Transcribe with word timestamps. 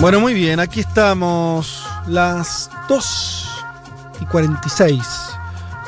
Bueno, 0.00 0.20
muy 0.20 0.32
bien, 0.32 0.60
aquí 0.60 0.78
estamos 0.78 1.84
las 2.06 2.70
2 2.88 3.48
y 4.20 4.26
46 4.26 5.02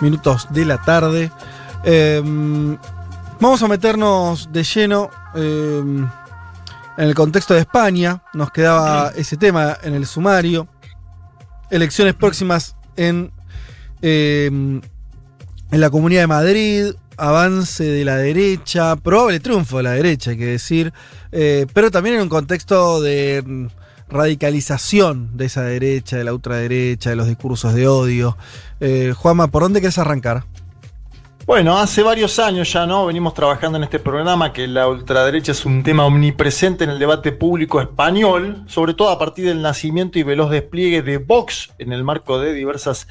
minutos 0.00 0.48
de 0.50 0.64
la 0.64 0.78
tarde. 0.78 1.30
Em, 1.84 2.76
vamos 3.38 3.62
a 3.62 3.68
meternos 3.68 4.50
de 4.50 4.64
lleno 4.64 5.10
em, 5.36 6.02
en 6.98 7.04
el 7.04 7.14
contexto 7.14 7.54
de 7.54 7.60
España. 7.60 8.20
Nos 8.34 8.50
quedaba 8.50 9.12
ese 9.14 9.36
tema 9.36 9.78
en 9.80 9.94
el 9.94 10.04
sumario. 10.06 10.66
Elecciones 11.70 12.14
próximas 12.14 12.74
en, 12.96 13.30
em, 14.02 14.80
en 15.70 15.80
la 15.80 15.88
Comunidad 15.88 16.22
de 16.22 16.26
Madrid. 16.26 16.86
Avance 17.16 17.84
de 17.84 18.04
la 18.04 18.16
derecha, 18.16 18.96
probable 18.96 19.38
triunfo 19.38 19.76
de 19.76 19.82
la 19.84 19.92
derecha, 19.92 20.32
hay 20.32 20.38
que 20.38 20.46
decir, 20.46 20.92
eh, 21.30 21.66
pero 21.74 21.90
también 21.90 22.16
en 22.16 22.22
un 22.22 22.28
contexto 22.30 23.00
de 23.02 23.68
radicalización 24.10 25.36
de 25.36 25.46
esa 25.46 25.62
derecha, 25.62 26.16
de 26.16 26.24
la 26.24 26.32
ultraderecha, 26.32 27.10
de 27.10 27.16
los 27.16 27.26
discursos 27.26 27.74
de 27.74 27.88
odio. 27.88 28.36
Eh, 28.80 29.14
Juanma, 29.16 29.48
¿por 29.48 29.62
dónde 29.62 29.80
quieres 29.80 29.98
arrancar? 29.98 30.44
Bueno, 31.46 31.78
hace 31.78 32.02
varios 32.02 32.38
años 32.38 32.72
ya, 32.72 32.86
¿no? 32.86 33.06
Venimos 33.06 33.34
trabajando 33.34 33.76
en 33.76 33.82
este 33.84 33.98
programa 33.98 34.52
que 34.52 34.68
la 34.68 34.86
ultraderecha 34.86 35.52
es 35.52 35.64
un 35.64 35.82
tema 35.82 36.04
omnipresente 36.04 36.84
en 36.84 36.90
el 36.90 36.98
debate 36.98 37.32
público 37.32 37.80
español, 37.80 38.62
sobre 38.66 38.94
todo 38.94 39.08
a 39.08 39.18
partir 39.18 39.46
del 39.46 39.60
nacimiento 39.60 40.18
y 40.18 40.22
veloz 40.22 40.50
despliegue 40.50 41.02
de 41.02 41.18
Vox 41.18 41.72
en 41.78 41.92
el 41.92 42.04
marco 42.04 42.38
de 42.38 42.52
diversas 42.52 43.08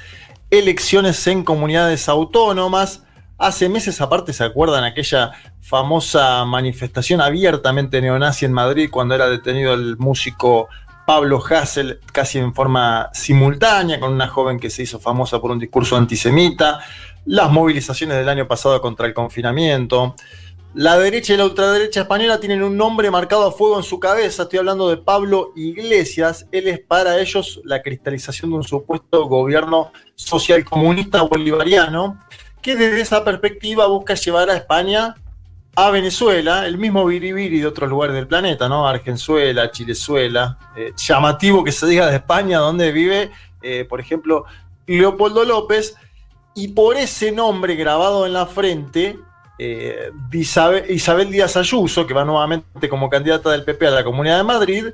elecciones 0.48 1.26
en 1.26 1.44
comunidades 1.44 2.08
autónomas. 2.08 3.02
Hace 3.36 3.68
meses 3.68 4.00
aparte, 4.00 4.32
¿se 4.32 4.44
acuerdan 4.44 4.84
aquella 4.84 5.32
famosa 5.60 6.44
manifestación 6.44 7.20
abiertamente 7.20 8.00
neonazi 8.00 8.46
en 8.46 8.52
Madrid 8.52 8.88
cuando 8.90 9.14
era 9.14 9.28
detenido 9.28 9.74
el 9.74 9.96
músico 9.98 10.68
Pablo 11.10 11.42
Hassel 11.44 11.98
casi 12.12 12.38
en 12.38 12.54
forma 12.54 13.10
simultánea 13.12 13.98
con 13.98 14.12
una 14.12 14.28
joven 14.28 14.60
que 14.60 14.70
se 14.70 14.84
hizo 14.84 15.00
famosa 15.00 15.40
por 15.40 15.50
un 15.50 15.58
discurso 15.58 15.96
antisemita, 15.96 16.78
las 17.26 17.50
movilizaciones 17.50 18.16
del 18.16 18.28
año 18.28 18.46
pasado 18.46 18.80
contra 18.80 19.08
el 19.08 19.12
confinamiento. 19.12 20.14
La 20.72 20.96
derecha 20.96 21.34
y 21.34 21.36
la 21.36 21.46
ultraderecha 21.46 22.02
española 22.02 22.38
tienen 22.38 22.62
un 22.62 22.76
nombre 22.76 23.10
marcado 23.10 23.48
a 23.48 23.50
fuego 23.50 23.76
en 23.76 23.82
su 23.82 23.98
cabeza. 23.98 24.44
Estoy 24.44 24.60
hablando 24.60 24.88
de 24.88 24.98
Pablo 24.98 25.50
Iglesias. 25.56 26.46
Él 26.52 26.68
es 26.68 26.78
para 26.78 27.18
ellos 27.18 27.60
la 27.64 27.82
cristalización 27.82 28.52
de 28.52 28.58
un 28.58 28.62
supuesto 28.62 29.24
gobierno 29.26 29.90
social 30.14 30.64
comunista 30.64 31.22
bolivariano 31.22 32.24
que 32.62 32.76
desde 32.76 33.00
esa 33.00 33.24
perspectiva 33.24 33.88
busca 33.88 34.14
llevar 34.14 34.48
a 34.48 34.54
España 34.54 35.16
a 35.74 35.90
Venezuela, 35.90 36.66
el 36.66 36.78
mismo 36.78 37.04
biribiri 37.04 37.60
de 37.60 37.66
otros 37.66 37.88
lugares 37.88 38.14
del 38.14 38.26
planeta, 38.26 38.68
¿no? 38.68 38.86
Argenzuela, 38.86 39.70
Chilezuela, 39.70 40.58
eh, 40.76 40.92
llamativo 40.96 41.64
que 41.64 41.72
se 41.72 41.86
diga 41.86 42.08
de 42.08 42.16
España, 42.16 42.58
donde 42.58 42.92
vive, 42.92 43.30
eh, 43.62 43.84
por 43.88 44.00
ejemplo, 44.00 44.44
Leopoldo 44.86 45.44
López, 45.44 45.96
y 46.54 46.68
por 46.68 46.96
ese 46.96 47.30
nombre 47.32 47.76
grabado 47.76 48.26
en 48.26 48.32
la 48.32 48.46
frente, 48.46 49.18
eh, 49.58 50.10
Isabel, 50.32 50.90
Isabel 50.90 51.30
Díaz 51.30 51.56
Ayuso, 51.56 52.06
que 52.06 52.14
va 52.14 52.24
nuevamente 52.24 52.88
como 52.88 53.08
candidata 53.08 53.50
del 53.50 53.64
PP 53.64 53.86
a 53.86 53.90
la 53.90 54.04
Comunidad 54.04 54.38
de 54.38 54.44
Madrid, 54.44 54.86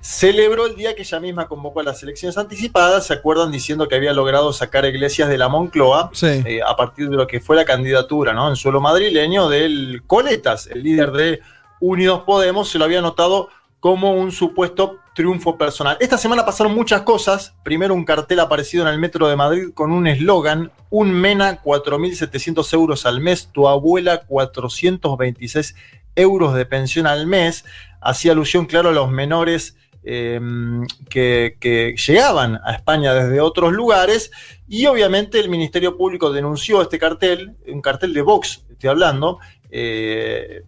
celebró 0.00 0.66
el 0.66 0.76
día 0.76 0.94
que 0.94 1.02
ella 1.02 1.20
misma 1.20 1.48
convocó 1.48 1.80
a 1.80 1.82
las 1.82 2.02
elecciones 2.02 2.38
anticipadas, 2.38 3.06
se 3.06 3.14
acuerdan 3.14 3.50
diciendo 3.50 3.88
que 3.88 3.96
había 3.96 4.12
logrado 4.12 4.52
sacar 4.52 4.84
a 4.84 4.88
Iglesias 4.88 5.28
de 5.28 5.38
la 5.38 5.48
Moncloa 5.48 6.10
eh, 6.22 6.60
a 6.66 6.76
partir 6.76 7.08
de 7.08 7.16
lo 7.16 7.26
que 7.26 7.40
fue 7.40 7.56
la 7.56 7.64
candidatura 7.64 8.32
¿no? 8.32 8.48
en 8.48 8.56
suelo 8.56 8.80
madrileño 8.80 9.48
del 9.48 10.02
Coletas, 10.06 10.66
el 10.68 10.82
líder 10.82 11.12
de 11.12 11.40
Unidos 11.80 12.22
Podemos, 12.24 12.68
se 12.68 12.78
lo 12.78 12.84
había 12.84 13.00
notado 13.00 13.48
como 13.80 14.12
un 14.12 14.32
supuesto 14.32 14.98
triunfo 15.14 15.56
personal. 15.56 15.96
Esta 16.00 16.18
semana 16.18 16.44
pasaron 16.44 16.74
muchas 16.74 17.02
cosas. 17.02 17.54
Primero 17.62 17.94
un 17.94 18.04
cartel 18.04 18.40
aparecido 18.40 18.86
en 18.86 18.92
el 18.92 18.98
metro 18.98 19.28
de 19.28 19.36
Madrid 19.36 19.68
con 19.74 19.92
un 19.92 20.06
eslogan, 20.06 20.72
un 20.90 21.12
MENA 21.12 21.62
4.700 21.62 22.72
euros 22.74 23.06
al 23.06 23.20
mes, 23.20 23.50
tu 23.52 23.68
abuela 23.68 24.22
426 24.26 25.74
euros 26.16 26.54
de 26.54 26.66
pensión 26.66 27.06
al 27.06 27.26
mes. 27.26 27.64
Hacía 28.00 28.32
alusión, 28.32 28.66
claro, 28.66 28.90
a 28.90 28.92
los 28.92 29.10
menores 29.10 29.76
Em, 30.10 30.86
que, 31.10 31.94
llegaban 32.06 32.58
a 32.64 32.72
España 32.72 33.12
desde 33.12 33.42
otros 33.42 33.74
lugares 33.74 34.30
y 34.66 34.86
obviamente 34.86 35.38
el 35.38 35.50
Ministerio 35.50 35.98
Público 35.98 36.32
denunció 36.32 36.80
este 36.80 36.98
cartel, 36.98 37.56
un 37.66 37.82
cartel 37.82 38.14
de 38.14 38.22
Vox, 38.22 38.64
estoy 38.70 38.88
hablando. 38.88 39.38
Eh, 39.70 40.62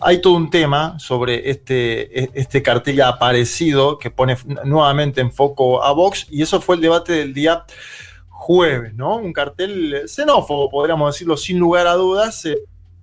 hay 0.00 0.22
todo 0.22 0.32
un 0.32 0.48
tema 0.48 0.98
sobre 0.98 1.50
este, 1.50 2.18
e, 2.18 2.30
este 2.32 2.62
cartel 2.62 3.02
aparecido 3.02 3.98
que 3.98 4.10
pone 4.10 4.38
nuevamente 4.64 5.20
en 5.20 5.32
foco 5.32 5.84
a 5.84 5.92
Vox 5.92 6.26
y 6.30 6.40
eso 6.40 6.58
fue 6.62 6.76
el 6.76 6.80
debate 6.80 7.12
del 7.12 7.34
día 7.34 7.66
jueves, 8.30 8.94
¿no? 8.94 9.16
Un 9.16 9.34
cartel 9.34 10.08
xenófobo, 10.08 10.70
podríamos 10.70 11.14
decirlo 11.14 11.36
sin 11.36 11.58
lugar 11.58 11.86
a 11.86 11.92
dudas. 11.92 12.46
Eh, 12.46 12.56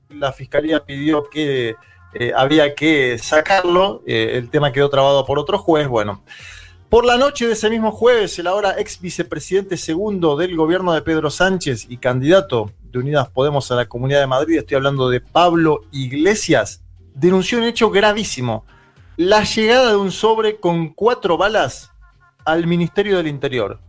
la 0.10 0.34
Fiscalía 0.34 0.84
pidió 0.84 1.30
que 1.30 1.76
eh, 2.14 2.32
había 2.36 2.74
que 2.74 3.18
sacarlo, 3.20 4.02
eh, 4.08 4.32
el 4.34 4.50
tema 4.50 4.72
quedó 4.72 4.90
trabado 4.90 5.26
por 5.26 5.38
otro 5.38 5.58
juez, 5.58 5.88
bueno. 5.88 6.24
Por 6.90 7.06
la 7.06 7.18
noche 7.18 7.46
de 7.46 7.54
ese 7.54 7.70
mismo 7.70 7.92
jueves, 7.92 8.40
el 8.40 8.48
ahora 8.48 8.76
ex 8.80 9.00
vicepresidente 9.00 9.78
segundo 9.78 10.36
del 10.36 10.56
gobierno 10.56 10.92
de 10.92 11.04
Pedro 11.04 11.30
Sánchez 11.30 11.86
y 11.88 11.98
candidato 11.98 12.72
de 12.82 12.98
Unidas 12.98 13.30
Podemos 13.30 13.72
a 13.72 13.76
la 13.76 13.88
Comunidad 13.88 14.22
de 14.22 14.28
Madrid, 14.28 14.58
estoy 14.58 14.78
hablando 14.78 15.08
de 15.08 15.22
Pablo 15.22 15.82
Iglesias, 15.92 16.82
denunció 17.14 17.60
un 17.60 17.66
hecho 17.66 17.92
gravísimo, 17.92 18.66
la 19.18 19.44
llegada 19.44 19.92
de 19.92 19.98
un 19.98 20.12
sobre 20.12 20.60
con 20.60 20.90
cuatro 20.90 21.38
balas 21.38 21.92
al 22.44 22.66
Ministerio 22.66 23.18
del 23.18 23.28
Interior. 23.28 23.80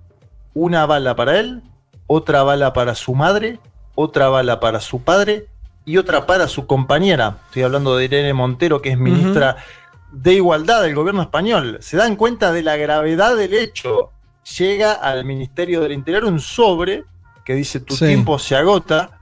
Una 0.53 0.85
bala 0.85 1.17
para 1.17 1.39
él, 1.39 1.63
otra 2.07 2.43
bala 2.43 2.75
para 2.75 2.95
su 2.95 3.15
madre, 3.15 3.61
otra 3.95 4.29
bala 4.29 4.61
para 4.61 4.81
su 4.81 5.03
padre 5.03 5.47
y 5.85 5.97
otra 5.97 6.27
para 6.27 6.49
su 6.49 6.67
compañera. 6.67 7.39
Estoy 7.47 7.63
hablando 7.63 7.97
de 7.97 8.05
Irene 8.05 8.33
Montero, 8.33 8.83
que 8.83 8.91
es 8.91 8.99
ministra 8.99 9.57
de 10.13 10.35
Igualdad 10.35 10.83
del 10.83 10.95
gobierno 10.95 11.23
español. 11.23 11.79
Se 11.81 11.97
dan 11.97 12.17
cuenta 12.17 12.53
de 12.53 12.63
la 12.63 12.77
gravedad 12.77 13.37
del 13.37 13.55
hecho. 13.55 14.11
Llega 14.59 14.93
al 14.93 15.25
Ministerio 15.25 15.81
del 15.81 15.93
Interior 15.93 16.25
un 16.25 16.41
sobre 16.41 17.05
que 17.45 17.55
dice 17.55 17.81
tu 17.81 17.97
tiempo 17.97 18.39
se 18.39 18.55
agota, 18.57 19.19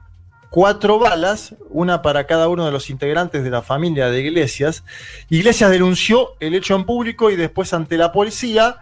cuatro 0.50 0.98
balas, 0.98 1.54
una 1.70 2.02
para 2.02 2.26
cada 2.26 2.48
uno 2.48 2.66
de 2.66 2.72
los 2.72 2.90
integrantes 2.90 3.44
de 3.44 3.50
la 3.50 3.62
familia 3.62 4.10
de 4.10 4.20
Iglesias. 4.20 4.84
Iglesias 5.30 5.70
denunció 5.70 6.34
el 6.40 6.54
hecho 6.54 6.74
en 6.74 6.84
público 6.84 7.30
y 7.30 7.36
después 7.36 7.72
ante 7.72 7.96
la 7.96 8.12
policía, 8.12 8.76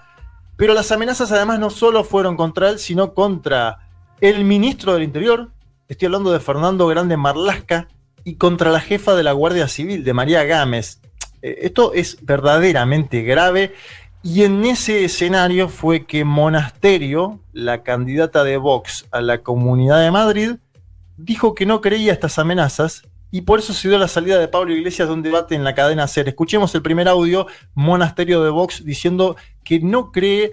pero 0.57 0.75
las 0.75 0.91
amenazas 0.91 1.33
además 1.33 1.59
no 1.59 1.71
solo 1.71 2.05
fueron 2.05 2.37
contra 2.37 2.71
él, 2.71 2.79
sino 2.79 3.15
contra 3.15 3.89
el 4.21 4.45
ministro 4.45 4.95
del 4.95 5.03
Interior, 5.03 5.51
Estoy 5.89 6.07
hablando 6.07 6.33
de 6.33 6.41
Fernando 6.41 6.89
Grande 6.89 7.17
Marlasca 7.17 7.87
y 8.25 8.35
contra 8.35 8.73
la 8.73 8.81
jefa 8.81 9.15
de 9.15 9.23
la 9.23 9.31
Guardia 9.31 9.69
Civil, 9.69 10.03
de 10.03 10.13
María 10.13 10.43
Gámez. 10.43 11.01
Eh, 11.43 11.59
esto 11.63 11.93
es 11.93 12.19
verdaderamente 12.23 13.23
grave 13.23 13.73
y 14.21 14.43
en 14.43 14.65
ese 14.65 15.05
escenario 15.05 15.69
fue 15.69 16.05
que 16.05 16.25
Monasterio, 16.25 17.39
la 17.53 17.85
candidata 17.85 18.43
de 18.43 18.57
Vox 18.57 19.07
a 19.13 19.21
la 19.21 19.45
Comunidad 19.45 20.03
de 20.03 20.11
Madrid, 20.11 20.57
dijo 21.19 21.55
que 21.55 21.67
no 21.67 21.81
creía 21.81 22.13
estas 22.13 22.41
amenazas 22.41 23.05
y 23.31 23.43
por 23.43 23.61
eso 23.61 23.73
se 23.73 23.89
dio 23.89 23.97
la 23.97 24.09
salida 24.09 24.41
de 24.41 24.49
Pablo 24.49 24.75
Iglesias 24.75 25.07
de 25.07 25.15
un 25.15 25.23
debate 25.23 25.55
en 25.55 25.63
la 25.63 25.77
cadena 25.77 26.09
SER. 26.09 26.27
Escuchemos 26.27 26.75
el 26.75 26.83
primer 26.83 27.07
audio, 27.07 27.47
Monasterio 27.75 28.43
de 28.43 28.51
Vox, 28.51 28.85
diciendo 28.85 29.37
que 29.63 29.79
no 29.79 30.11
cree 30.11 30.51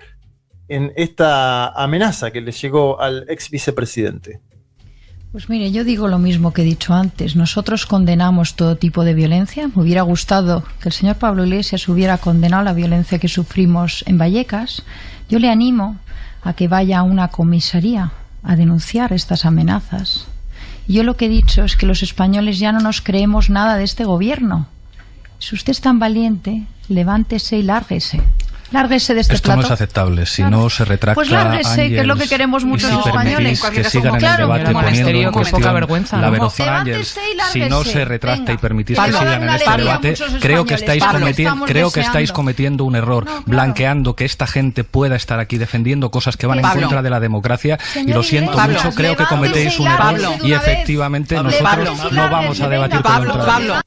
en 0.68 0.94
esta 0.96 1.70
amenaza 1.70 2.30
que 2.30 2.42
le 2.42 2.52
llegó 2.52 3.02
al 3.02 3.26
ex 3.30 3.50
vicepresidente. 3.50 4.40
Pues 5.34 5.50
mire, 5.50 5.72
yo 5.72 5.84
digo 5.84 6.08
lo 6.08 6.20
mismo 6.20 6.54
que 6.54 6.62
he 6.62 6.66
dicho 6.66 6.94
antes. 6.94 7.36
Nosotros 7.36 7.88
condenamos 7.88 8.56
todo 8.56 8.76
tipo 8.76 9.04
de 9.04 9.16
violencia. 9.16 9.68
Me 9.68 9.82
hubiera 9.82 10.04
gustado 10.04 10.64
que 10.80 10.90
el 10.90 10.94
señor 10.94 11.16
Pablo 11.16 11.44
Iglesias 11.44 11.88
hubiera 11.88 12.20
condenado 12.20 12.62
la 12.62 12.74
violencia 12.74 13.18
que 13.18 13.28
sufrimos 13.28 14.04
en 14.06 14.20
Vallecas. 14.20 14.84
Yo 15.30 15.40
le 15.40 15.50
animo 15.50 15.98
a 16.44 16.54
que 16.54 16.68
vaya 16.68 17.00
a 17.00 17.04
una 17.04 17.30
comisaría 17.30 18.12
a 18.44 18.56
denunciar 18.56 19.12
estas 19.14 19.46
amenazas 19.46 20.28
Yo 20.88 21.02
lo 21.04 21.18
que 21.18 21.26
he 21.26 21.30
dicho 21.30 21.64
es 21.64 21.78
que 21.78 21.88
los 21.88 22.04
españoles 22.04 22.60
ya 22.60 22.72
no 22.72 22.80
nos 22.80 23.02
creemos 23.02 23.50
nada 23.50 23.76
de 23.78 23.86
este 23.86 24.06
gobierno. 24.06 24.68
Si 25.40 25.56
usted 25.56 25.72
es 25.72 25.82
tan 25.82 25.98
valiente, 25.98 26.68
levántese 26.90 27.58
y 27.58 27.64
lárguese. 27.64 28.22
Lárguese 28.74 29.14
de 29.14 29.22
este 29.22 29.36
Esto 29.36 29.46
plato. 29.46 29.62
no 29.62 29.66
es 29.68 29.72
aceptable. 29.72 30.26
Si 30.26 30.42
Claro. 30.42 30.58
no 30.58 30.70
se 30.70 30.84
retracta. 30.84 31.14
Pues 31.16 31.30
lárguese, 31.30 31.90
que 31.90 32.00
es 32.00 32.06
lo 32.08 32.16
que 32.16 32.24
Ángels, 32.24 32.30
queremos 32.32 32.64
y 32.64 32.66
muchos 32.66 32.90
si 32.90 32.96
españoles. 33.08 33.62
permitís 33.62 33.84
que 33.84 33.84
sigan 33.90 34.16
en 34.16 34.26
el 34.26 34.38
debate 34.38 34.72
poniendo 34.74 35.10
en 35.10 35.16
qué 35.26 35.32
cuestión 35.32 35.62
poca 35.62 35.72
vergüenza, 35.74 36.18
la 36.18 36.26
¿no? 36.28 36.32
Verozón 36.32 36.70
Ángels, 36.70 37.16
si 37.52 37.60
no 37.62 37.84
se 37.84 38.04
retracta 38.04 38.40
Venga. 38.46 38.54
y 38.54 38.58
permitís 38.58 38.98
Pablo, 38.98 39.20
que 39.20 39.26
sigan 39.26 39.44
en 39.44 39.50
este 39.50 39.78
debate, 39.78 40.16
creo 40.42 40.66
que 40.66 40.74
estáis 40.74 41.04
Pablo, 41.04 41.20
cometiendo, 41.20 41.50
estamos 41.54 41.70
creo 41.70 41.92
que 41.92 42.00
estáis 42.00 42.14
deseando. 42.30 42.34
cometiendo 42.34 42.84
un 42.86 42.96
error, 42.96 43.26
No, 43.26 43.32
claro. 43.32 43.44
blanqueando 43.46 44.16
que 44.16 44.26
esta 44.26 44.48
gente 44.48 44.84
pueda 44.84 45.16
estar 45.16 45.40
aquí 45.40 45.58
defendiendo 45.60 46.10
cosas 46.10 46.36
que 46.36 46.48
van 46.48 46.60
en 46.60 46.66
contra 46.66 47.04
de 47.04 47.10
la 47.12 47.20
democracia 47.20 47.78
y 47.96 48.12
lo 48.12 48.24
siento 48.24 48.58
mucho, 48.58 48.90
creo 48.96 49.16
que 49.16 49.26
cometéis 49.26 49.80
un 49.80 49.88
error 49.88 50.20
y 50.44 50.52
efectivamente 50.54 51.36
nosotros 51.36 52.12
no 52.12 52.30
vamos 52.30 52.60
a 52.60 52.68
debatir 52.70 53.02
con 53.04 53.12
Pablo. 53.46 53.84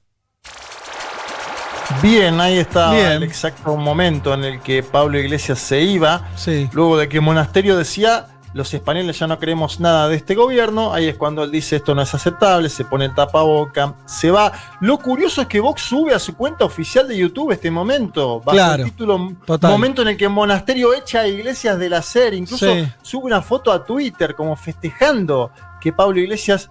Bien, 2.02 2.40
ahí 2.40 2.58
está 2.58 2.92
Bien. 2.92 3.06
el 3.12 3.22
exacto 3.22 3.76
momento 3.76 4.34
en 4.34 4.44
el 4.44 4.60
que 4.60 4.82
Pablo 4.82 5.18
Iglesias 5.18 5.58
se 5.58 5.80
iba. 5.82 6.28
Sí. 6.36 6.68
Luego 6.72 6.96
de 6.98 7.08
que 7.08 7.20
Monasterio 7.20 7.76
decía, 7.76 8.26
los 8.54 8.72
españoles 8.74 9.18
ya 9.18 9.26
no 9.26 9.38
queremos 9.38 9.80
nada 9.80 10.08
de 10.08 10.16
este 10.16 10.34
gobierno, 10.34 10.92
ahí 10.92 11.06
es 11.08 11.16
cuando 11.16 11.44
él 11.44 11.50
dice 11.50 11.76
esto 11.76 11.94
no 11.94 12.02
es 12.02 12.12
aceptable, 12.14 12.68
se 12.68 12.84
pone 12.84 13.04
el 13.06 13.14
tapaboca, 13.14 13.94
se 14.04 14.30
va. 14.30 14.52
Lo 14.80 14.98
curioso 14.98 15.42
es 15.42 15.46
que 15.46 15.60
Vox 15.60 15.82
sube 15.82 16.14
a 16.14 16.18
su 16.18 16.34
cuenta 16.36 16.64
oficial 16.64 17.06
de 17.06 17.16
YouTube 17.18 17.52
este 17.52 17.70
momento, 17.70 18.40
bajo 18.40 18.52
Claro, 18.56 18.82
el 18.84 18.90
título 18.90 19.32
total. 19.44 19.70
momento 19.70 20.02
en 20.02 20.08
el 20.08 20.16
que 20.16 20.28
Monasterio 20.28 20.92
echa 20.94 21.20
a 21.20 21.28
Iglesias 21.28 21.78
de 21.78 21.88
la 21.88 22.02
serie, 22.02 22.38
incluso 22.38 22.72
Sí. 22.72 22.88
sube 23.02 23.26
una 23.26 23.42
foto 23.42 23.70
a 23.72 23.84
Twitter 23.84 24.34
como 24.34 24.56
festejando 24.56 25.50
que 25.80 25.92
Pablo 25.92 26.18
Iglesias 26.18 26.68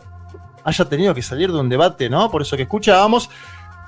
haya 0.64 0.84
tenido 0.86 1.14
que 1.14 1.22
salir 1.22 1.52
de 1.52 1.60
un 1.60 1.70
debate, 1.70 2.10
¿no? 2.10 2.32
Por 2.32 2.42
eso 2.42 2.56
que 2.58 2.64
escuchábamos. 2.64 3.30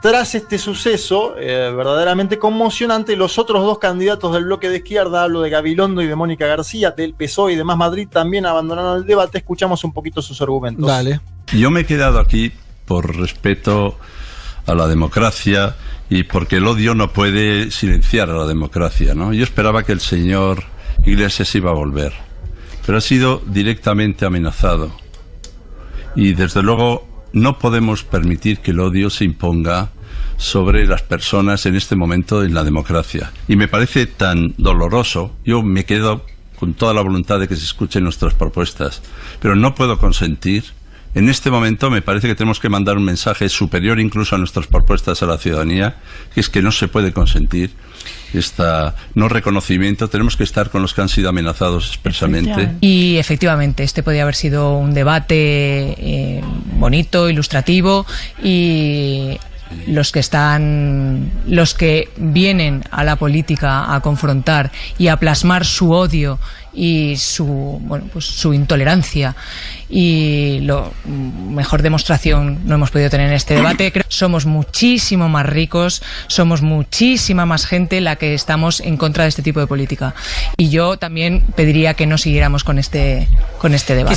Tras 0.01 0.35
este 0.35 0.59
suceso 0.59 1.35
eh, 1.39 1.73
verdaderamente 1.75 2.37
conmocionante, 2.37 3.15
los 3.15 3.39
otros 3.39 3.63
dos 3.63 3.79
candidatos 3.79 4.31
del 4.33 4.45
bloque 4.45 4.69
de 4.69 4.77
izquierda, 4.77 5.23
hablo 5.23 5.41
de 5.41 5.49
Gabilondo 5.49 6.01
y 6.03 6.07
de 6.07 6.15
Mónica 6.15 6.45
García, 6.45 6.91
del 6.91 7.15
PSOE 7.15 7.53
y 7.53 7.55
de 7.55 7.63
Más 7.63 7.77
Madrid, 7.77 8.07
también 8.09 8.45
abandonaron 8.45 8.97
el 8.97 9.05
debate. 9.05 9.39
Escuchamos 9.39 9.83
un 9.83 9.93
poquito 9.93 10.21
sus 10.21 10.39
argumentos. 10.41 10.87
Dale. 10.87 11.19
Yo 11.51 11.71
me 11.71 11.81
he 11.81 11.85
quedado 11.85 12.19
aquí 12.19 12.51
por 12.85 13.17
respeto 13.17 13.97
a 14.67 14.75
la 14.75 14.87
democracia 14.87 15.75
y 16.09 16.23
porque 16.23 16.57
el 16.57 16.67
odio 16.67 16.93
no 16.93 17.11
puede 17.11 17.71
silenciar 17.71 18.29
a 18.29 18.33
la 18.33 18.45
democracia, 18.45 19.15
¿no? 19.15 19.33
Yo 19.33 19.43
esperaba 19.43 19.83
que 19.83 19.93
el 19.93 19.99
señor 19.99 20.63
Iglesias 21.05 21.53
iba 21.55 21.71
a 21.71 21.73
volver, 21.73 22.13
pero 22.85 22.99
ha 22.99 23.01
sido 23.01 23.41
directamente 23.47 24.25
amenazado. 24.25 24.91
Y 26.15 26.33
desde 26.33 26.61
luego 26.61 27.16
no 27.41 27.59
podemos 27.59 28.03
permitir 28.03 28.59
que 28.59 28.71
el 28.71 28.79
odio 28.79 29.09
se 29.09 29.25
imponga 29.25 29.89
sobre 30.37 30.85
las 30.85 31.01
personas 31.01 31.65
en 31.65 31.75
este 31.75 31.95
momento 31.95 32.43
en 32.43 32.53
la 32.53 32.63
democracia. 32.63 33.31
Y 33.47 33.55
me 33.55 33.67
parece 33.67 34.05
tan 34.05 34.53
doloroso, 34.57 35.35
yo 35.45 35.61
me 35.61 35.85
quedo 35.85 36.25
con 36.59 36.73
toda 36.73 36.93
la 36.93 37.01
voluntad 37.01 37.39
de 37.39 37.47
que 37.47 37.55
se 37.55 37.65
escuchen 37.65 38.03
nuestras 38.03 38.33
propuestas, 38.33 39.01
pero 39.39 39.55
no 39.55 39.75
puedo 39.75 39.97
consentir. 39.99 40.65
En 41.15 41.29
este 41.29 41.49
momento 41.49 41.89
me 41.89 42.01
parece 42.01 42.27
que 42.27 42.35
tenemos 42.35 42.59
que 42.59 42.69
mandar 42.69 42.97
un 42.97 43.03
mensaje 43.03 43.49
superior 43.49 43.99
incluso 43.99 44.35
a 44.35 44.37
nuestras 44.37 44.67
propuestas 44.67 45.23
a 45.23 45.25
la 45.25 45.37
ciudadanía, 45.37 45.95
que 46.33 46.39
es 46.39 46.49
que 46.49 46.61
no 46.61 46.71
se 46.71 46.87
puede 46.87 47.11
consentir 47.11 47.71
este 48.33 48.63
no 49.15 49.29
reconocimiento. 49.29 50.07
Tenemos 50.09 50.37
que 50.37 50.43
estar 50.43 50.69
con 50.69 50.81
los 50.81 50.93
que 50.93 51.01
han 51.01 51.09
sido 51.09 51.29
amenazados 51.29 51.87
expresamente. 51.89 52.71
Y 52.81 53.17
efectivamente, 53.17 53.83
este 53.83 54.03
podría 54.03 54.23
haber 54.23 54.35
sido 54.35 54.77
un 54.77 54.93
debate 54.93 55.35
eh, 55.37 56.41
bonito, 56.73 57.29
ilustrativo 57.29 58.05
y 58.43 59.39
los 59.87 60.11
que 60.11 60.19
están 60.19 61.31
los 61.45 61.73
que 61.73 62.09
vienen 62.17 62.83
a 62.91 63.03
la 63.03 63.15
política 63.15 63.93
a 63.93 64.01
confrontar 64.01 64.71
y 64.97 65.07
a 65.07 65.17
plasmar 65.17 65.65
su 65.65 65.91
odio 65.91 66.39
y 66.73 67.17
su 67.17 67.45
bueno 67.45 68.05
pues 68.13 68.25
su 68.25 68.53
intolerancia. 68.53 69.35
Y 69.89 70.59
lo 70.61 70.93
mejor 71.05 71.81
demostración 71.81 72.59
no 72.65 72.75
hemos 72.75 72.91
podido 72.91 73.09
tener 73.09 73.27
en 73.27 73.33
este 73.33 73.55
debate. 73.55 73.91
Somos 74.09 74.45
muchísimo 74.45 75.27
más 75.29 75.45
ricos 75.45 76.01
somos 76.27 76.61
muchísima 76.61 77.45
más 77.45 77.65
gente 77.65 78.01
la 78.01 78.15
que 78.15 78.33
estamos 78.33 78.79
en 78.79 78.97
contra 78.97 79.23
de 79.23 79.29
este 79.29 79.41
tipo 79.41 79.59
de 79.59 79.67
política. 79.67 80.13
Y 80.57 80.69
yo 80.69 80.97
también 80.97 81.43
pediría 81.55 81.93
que 81.93 82.05
no 82.05 82.17
siguiéramos 82.17 82.63
con 82.63 82.79
este 82.79 83.27
con 83.57 83.73
este 83.73 83.95
debate. 83.95 84.15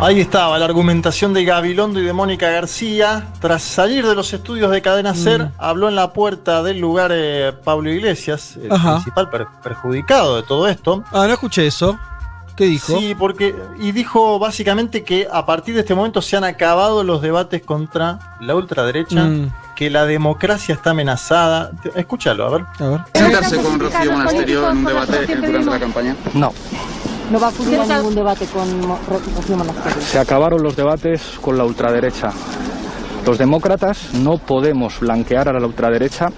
Ahí 0.00 0.20
estaba 0.20 0.56
la 0.60 0.64
argumentación 0.64 1.34
de 1.34 1.44
Gabilondo 1.44 1.98
y 2.00 2.04
de 2.04 2.12
Mónica 2.12 2.48
García. 2.50 3.26
Tras 3.40 3.62
salir 3.62 4.06
de 4.06 4.14
los 4.14 4.32
estudios 4.32 4.70
de 4.70 4.80
Cadena 4.80 5.12
Ser, 5.12 5.46
Mm. 5.46 5.50
habló 5.58 5.88
en 5.88 5.96
la 5.96 6.12
puerta 6.12 6.62
del 6.62 6.78
lugar 6.78 7.10
eh, 7.12 7.52
Pablo 7.64 7.90
Iglesias, 7.90 8.56
el 8.62 8.70
Ajá. 8.70 8.94
principal 8.94 9.28
per- 9.28 9.46
perjudicado 9.62 10.36
de 10.36 10.44
todo 10.44 10.68
esto. 10.68 11.02
Ah, 11.12 11.26
no 11.26 11.32
escuché 11.32 11.66
eso. 11.66 11.98
¿Qué 12.54 12.66
dijo? 12.66 12.96
Sí, 12.98 13.14
porque. 13.18 13.54
Y 13.80 13.90
dijo 13.92 14.38
básicamente 14.38 15.02
que 15.02 15.26
a 15.30 15.44
partir 15.46 15.74
de 15.74 15.80
este 15.80 15.94
momento 15.96 16.22
se 16.22 16.36
han 16.36 16.44
acabado 16.44 17.02
los 17.02 17.20
debates 17.20 17.62
contra 17.64 18.36
la 18.40 18.54
ultraderecha, 18.54 19.24
Mm. 19.24 19.50
que 19.76 19.90
la 19.90 20.06
democracia 20.06 20.74
está 20.76 20.90
amenazada. 20.90 21.72
Escúchalo, 21.96 22.46
a 22.46 22.50
ver. 22.50 22.64
A 22.80 22.84
ver. 22.88 23.00
sentarse 23.14 23.56
con 23.62 23.78
Rocío 23.80 24.12
Monasterio 24.12 24.70
en 24.70 24.76
un 24.78 24.84
debate 24.84 25.26
durante 25.36 25.70
la 25.70 25.78
campaña? 25.80 26.16
No, 26.34 26.52
No 27.30 27.38
va 27.38 27.48
a 27.48 27.50
a 27.50 27.96
ningún 27.98 28.14
debate 28.14 28.46
con 28.46 28.66
Rocío 29.06 29.56
Monasterio. 29.56 30.00
se 30.02 30.18
acabaron 30.18 30.62
los 30.62 30.76
debates 30.76 31.38
con 31.40 31.58
la 31.58 31.64
ultraderecha. 31.64 32.30
Los 33.26 33.36
demócratas 33.36 34.14
no 34.14 34.38
podemos 34.38 35.00
blanquear 35.00 35.48
a 35.48 35.60
la 35.60 35.66
ultraderecha 35.66 36.30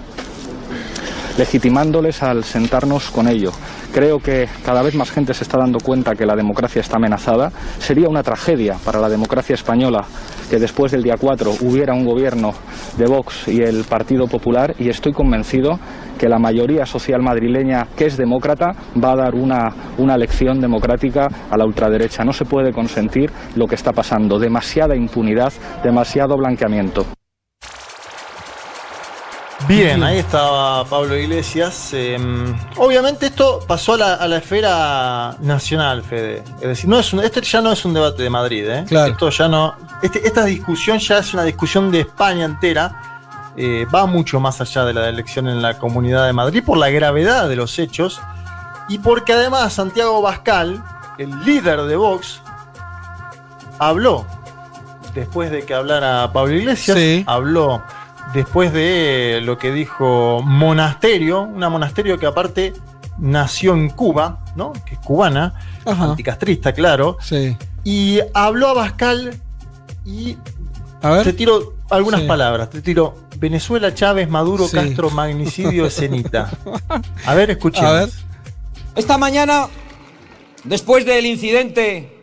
legitimándoles 1.38 2.22
al 2.22 2.44
sentarnos 2.44 3.10
con 3.10 3.28
ello. 3.28 3.52
Creo 3.92 4.19
que 4.20 4.48
cada 4.64 4.82
vez 4.82 4.94
más 4.94 5.10
gente 5.10 5.34
se 5.34 5.42
está 5.42 5.58
dando 5.58 5.81
cuenta 5.81 6.14
que 6.14 6.25
la 6.25 6.37
democracia 6.37 6.81
está 6.81 6.96
amenazada. 6.96 7.50
Sería 7.78 8.08
una 8.08 8.22
tragedia 8.22 8.76
para 8.84 9.00
la 9.00 9.08
democracia 9.08 9.54
española 9.54 10.04
que 10.48 10.58
después 10.58 10.92
del 10.92 11.02
día 11.02 11.16
4 11.20 11.54
hubiera 11.62 11.92
un 11.92 12.04
gobierno 12.04 12.52
de 12.96 13.06
Vox 13.06 13.48
y 13.48 13.62
el 13.62 13.84
Partido 13.84 14.26
Popular 14.26 14.75
y 14.78 14.88
estoy 14.88 15.12
convencido 15.12 15.81
que 16.19 16.28
la 16.28 16.38
mayoría 16.38 16.87
social 16.87 17.20
madrileña 17.20 17.88
que 17.96 18.06
es 18.06 18.16
demócrata 18.16 18.76
va 19.02 19.12
a 19.12 19.16
dar 19.16 19.34
una, 19.34 19.75
una 19.98 20.16
lección 20.16 20.60
democrática 20.60 21.28
a 21.50 21.56
la 21.56 21.64
ultraderecha. 21.64 22.25
No 22.25 22.32
se 22.32 22.44
puede 22.44 22.72
consentir 22.72 23.31
lo 23.56 23.66
que 23.66 23.75
está 23.75 23.92
pasando. 23.92 24.38
Demasiada 24.38 24.94
impunidad, 24.94 25.52
demasiado 25.82 26.37
blanqueamiento. 26.37 27.06
Bien, 29.69 30.02
ahí 30.02 30.19
estaba 30.19 30.85
Pablo 30.85 31.17
Iglesias. 31.17 31.90
Eh, 31.93 32.19
obviamente 32.76 33.26
esto 33.26 33.61
pasó 33.67 33.95
a 33.95 33.97
la, 33.99 34.14
a 34.14 34.26
la 34.26 34.38
esfera 34.38 35.37
nacional, 35.40 36.02
Fede. 36.02 36.43
Es 36.61 36.69
decir, 36.69 36.88
no 36.90 36.99
es 36.99 37.12
un, 37.12 37.21
este 37.21 37.40
ya 37.43 37.61
no 37.61 37.71
es 37.71 37.85
un 37.85 37.95
debate 37.95 38.23
de 38.23 38.31
Madrid, 38.31 38.67
¿eh? 38.69 38.85
Claro. 38.88 39.12
Esto 39.12 39.31
ya 39.31 39.49
no. 39.49 39.75
Este, 40.02 40.26
esta 40.26 40.45
discusión 40.45 40.99
ya 40.99 41.19
es 41.19 41.33
una 41.35 41.45
discusión 41.45 41.90
de 41.93 42.00
España 42.00 42.45
entera. 42.47 43.00
Eh, 43.57 43.87
va 43.95 44.07
mucho 44.07 44.40
más 44.40 44.61
allá 44.61 44.85
de 44.85 44.95
la 44.95 45.09
elección 45.09 45.47
en 45.49 45.61
la 45.62 45.79
Comunidad 45.79 46.26
de 46.26 46.33
Madrid 46.33 46.62
por 46.64 46.79
la 46.79 46.88
gravedad 46.88 47.49
de 47.49 47.57
los 47.57 47.79
hechos 47.79 48.21
y 48.88 48.99
porque 48.99 49.35
además 49.35 49.73
Santiago 49.73 50.23
Bascal, 50.23 50.83
el 51.19 51.45
líder 51.45 51.83
de 51.83 51.97
Vox, 51.97 52.40
habló 53.79 54.25
después 55.14 55.50
de 55.50 55.64
que 55.64 55.75
hablara 55.75 56.31
Pablo 56.33 56.55
Iglesias, 56.55 56.97
Sí. 56.97 57.25
habló 57.26 57.83
después 58.34 58.72
de 58.72 59.40
lo 59.42 59.58
que 59.58 59.72
dijo 59.72 60.40
Monasterio, 60.44 61.42
una 61.42 61.68
monasterio 61.68 62.18
que 62.18 62.26
aparte 62.26 62.72
nació 63.18 63.75
en 63.75 63.90
Cuba, 63.90 64.44
¿no? 64.56 64.72
Que 64.87 64.94
es 64.94 65.00
cubana, 65.00 65.54
Ajá. 65.84 66.04
anticastrista, 66.10 66.72
claro, 66.72 67.16
Sí. 67.20 67.56
y 67.84 68.20
habló 68.34 68.68
a 68.68 68.75
Bascal 68.75 69.34
y 70.06 70.37
A 71.02 71.10
ver. 71.10 71.25
te 71.25 71.32
tiro 71.32 71.75
algunas 71.90 72.22
Sí. 72.22 72.26
palabras, 72.26 72.70
te 72.70 72.80
tiro 72.82 73.14
Venezuela, 73.38 73.94
Chávez, 73.94 74.28
Maduro, 74.28 74.66
Sí. 74.68 74.76
Castro, 74.76 75.10
magnicidio, 75.10 75.84
escenita. 75.87 76.50
A 77.26 77.34
ver, 77.34 77.50
escuchemos. 77.50 77.90
A 77.90 77.92
ver. 78.00 78.08
Esta 78.96 79.18
mañana, 79.18 79.68
después 80.64 81.04
del 81.04 81.26
incidente 81.26 82.16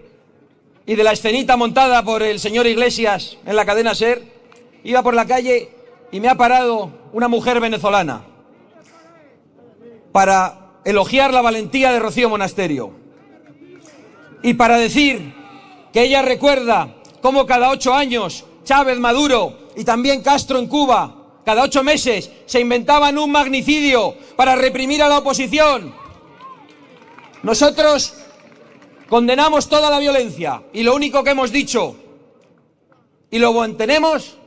y 0.85 0.95
de 0.95 1.03
la 1.03 1.11
escenita 1.11 1.57
montada 1.57 2.03
por 2.03 2.23
el 2.23 2.39
señor 2.39 2.65
Iglesias 2.67 3.37
en 3.45 3.55
la 3.55 3.65
cadena 3.65 3.93
SER, 3.95 4.21
iba 4.83 5.01
por 5.03 5.13
la 5.13 5.25
calle 5.25 5.69
y 6.11 6.19
me 6.19 6.29
ha 6.29 6.35
parado 6.35 6.91
una 7.13 7.27
mujer 7.27 7.59
venezolana 7.59 8.23
para 10.11 10.71
elogiar 10.85 11.33
la 11.33 11.41
valentía 11.41 11.91
de 11.91 11.99
Rocío 11.99 12.29
Monasterio 12.29 12.91
y 14.41 14.53
para 14.53 14.77
decir 14.77 15.33
que 15.91 16.03
ella 16.03 16.21
recuerda 16.21 16.95
cómo 17.21 17.45
cada 17.45 17.69
ocho 17.69 17.93
años 17.93 18.45
Chávez, 18.63 18.99
Maduro 18.99 19.69
y 19.75 19.83
también 19.83 20.21
Castro 20.21 20.59
en 20.59 20.67
Cuba, 20.67 21.15
cada 21.45 21.63
ocho 21.63 21.83
meses, 21.83 22.29
se 22.45 22.59
inventaban 22.59 23.17
un 23.17 23.31
magnicidio 23.31 24.15
para 24.35 24.55
reprimir 24.55 25.01
a 25.01 25.07
la 25.07 25.19
oposición. 25.19 25.93
Nosotros 27.43 28.13
condenamos 29.07 29.69
toda 29.69 29.89
la 29.89 29.99
violencia 29.99 30.63
y 30.73 30.83
lo 30.83 30.95
único 30.95 31.23
que 31.23 31.31
hemos 31.31 31.51
dicho 31.51 31.95
y 33.31 33.39
lo 33.39 33.53
mantenemos 33.53 34.37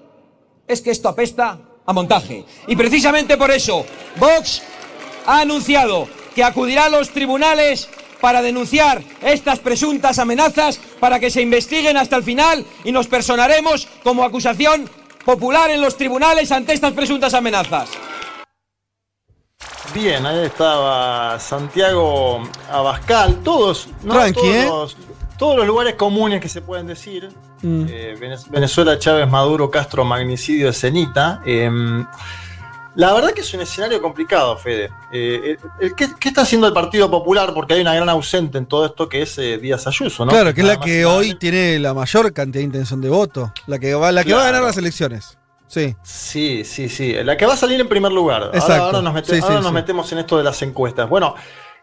es 0.71 0.81
que 0.81 0.91
esto 0.91 1.09
apesta 1.09 1.59
a 1.85 1.93
montaje. 1.93 2.45
Y 2.67 2.77
precisamente 2.77 3.37
por 3.37 3.51
eso 3.51 3.85
Vox 4.17 4.63
ha 5.27 5.41
anunciado 5.41 6.09
que 6.35 6.45
acudirá 6.45 6.87
a 6.87 6.89
los 6.89 7.11
tribunales 7.11 7.89
para 8.21 8.43
denunciar 8.43 9.03
estas 9.23 9.59
presuntas 9.59 10.19
amenazas, 10.19 10.79
para 11.01 11.19
que 11.19 11.31
se 11.31 11.43
investiguen 11.43 11.97
hasta 11.97 12.17
el 12.17 12.23
final 12.23 12.65
y 12.85 12.93
nos 12.93 13.09
personaremos 13.09 13.89
como 14.05 14.25
acusación 14.25 14.89
popular 15.25 15.71
en 15.71 15.81
los 15.81 15.97
tribunales 15.97 16.53
ante 16.53 16.73
estas 16.73 16.93
presuntas 16.93 17.35
amenazas. 17.35 17.89
Bien, 19.93 20.25
ahí 20.25 20.47
estaba 20.47 21.41
Santiago 21.41 22.43
Abascal, 22.71 23.43
todos, 23.43 23.89
¿no? 24.05 24.15
Tranqui, 24.15 24.41
todos, 24.41 24.93
¿eh? 24.93 24.97
Todos 25.41 25.57
los 25.57 25.67
lugares 25.67 25.95
comunes 25.95 26.41
que 26.41 26.49
se 26.49 26.61
pueden 26.61 26.87
decir. 26.87 27.31
Mm. 27.63 27.87
Eh, 27.89 28.15
Venez- 28.21 28.49
Venezuela, 28.51 28.99
Chávez, 28.99 29.29
Maduro, 29.29 29.71
Castro, 29.71 30.05
magnicidio 30.05 30.73
Cenita. 30.73 31.41
Em, 31.47 32.07
la 32.97 33.13
verdad 33.15 33.31
que 33.33 33.41
es 33.41 33.55
un 33.55 33.61
escenario 33.63 34.03
complicado, 34.03 34.57
Fede. 34.59 34.91
Eh, 35.13 35.57
el- 35.81 35.95
¿qué, 35.95 36.09
qué 36.21 36.29
está 36.29 36.43
haciendo 36.43 36.67
el 36.67 36.73
Partido 36.75 37.11
Popular? 37.11 37.55
Porque 37.55 37.75
hay 37.75 37.81
una 37.81 37.95
gran 37.95 38.09
ausente 38.09 38.59
en 38.59 38.67
todo 38.67 38.85
esto 38.87 39.09
que 39.09 39.23
es 39.23 39.39
eh, 39.39 39.59
Díaz 39.59 39.87
Ayuso, 39.87 40.25
¿no? 40.27 40.31
Claro, 40.31 40.53
que 40.53 40.61
es 40.61 40.67
la 40.67 40.79
que 40.79 41.07
hoy 41.07 41.35
tiene 41.37 41.79
la 41.79 41.95
mayor 41.95 42.33
cantidad 42.33 42.61
de 42.61 42.65
intención 42.67 43.01
de 43.01 43.09
voto. 43.09 43.53
La 43.67 43.79
que 43.79 43.95
va, 43.95 44.13
la 44.13 44.23
que 44.25 44.35
va 44.35 44.43
a 44.43 44.47
ganar 44.47 44.63
las 44.63 44.77
elecciones. 44.77 45.39
Sí. 45.69 45.95
Sí, 46.03 46.65
sí, 46.65 46.89
sí. 46.89 47.15
La 47.25 47.37
que 47.37 47.47
va 47.47 47.55
a 47.55 47.57
salir 47.57 47.81
en 47.81 47.89
primer 47.89 48.11
lugar. 48.13 48.43
Ahora- 48.43 48.59
Exacto. 48.59 48.85
Ahora, 48.87 49.03
nos, 49.03 49.15
mete- 49.15 49.31
Sí, 49.35 49.37
sí, 49.37 49.43
ahora 49.43 49.57
nos 49.61 49.69
sí. 49.69 49.73
metemos 49.75 50.13
en 50.13 50.19
esto 50.19 50.37
de 50.37 50.45
las 50.45 50.61
encuestas. 50.63 51.09
Bueno, 51.09 51.35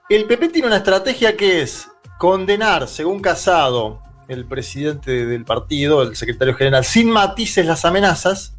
el 0.10 0.26
PP 0.26 0.50
tiene 0.50 0.68
una 0.68 0.78
estrategia 0.78 1.36
que 1.38 1.62
es 1.62 1.88
condenar, 2.18 2.88
según 2.88 3.22
Casado, 3.22 4.02
el 4.28 4.46
presidente 4.46 5.26
del 5.26 5.46
partido, 5.46 6.02
el 6.02 6.16
secretario 6.16 6.56
general, 6.56 6.84
sin 6.84 7.10
matices 7.10 7.66
las 7.66 7.86
amenazas. 7.86 8.56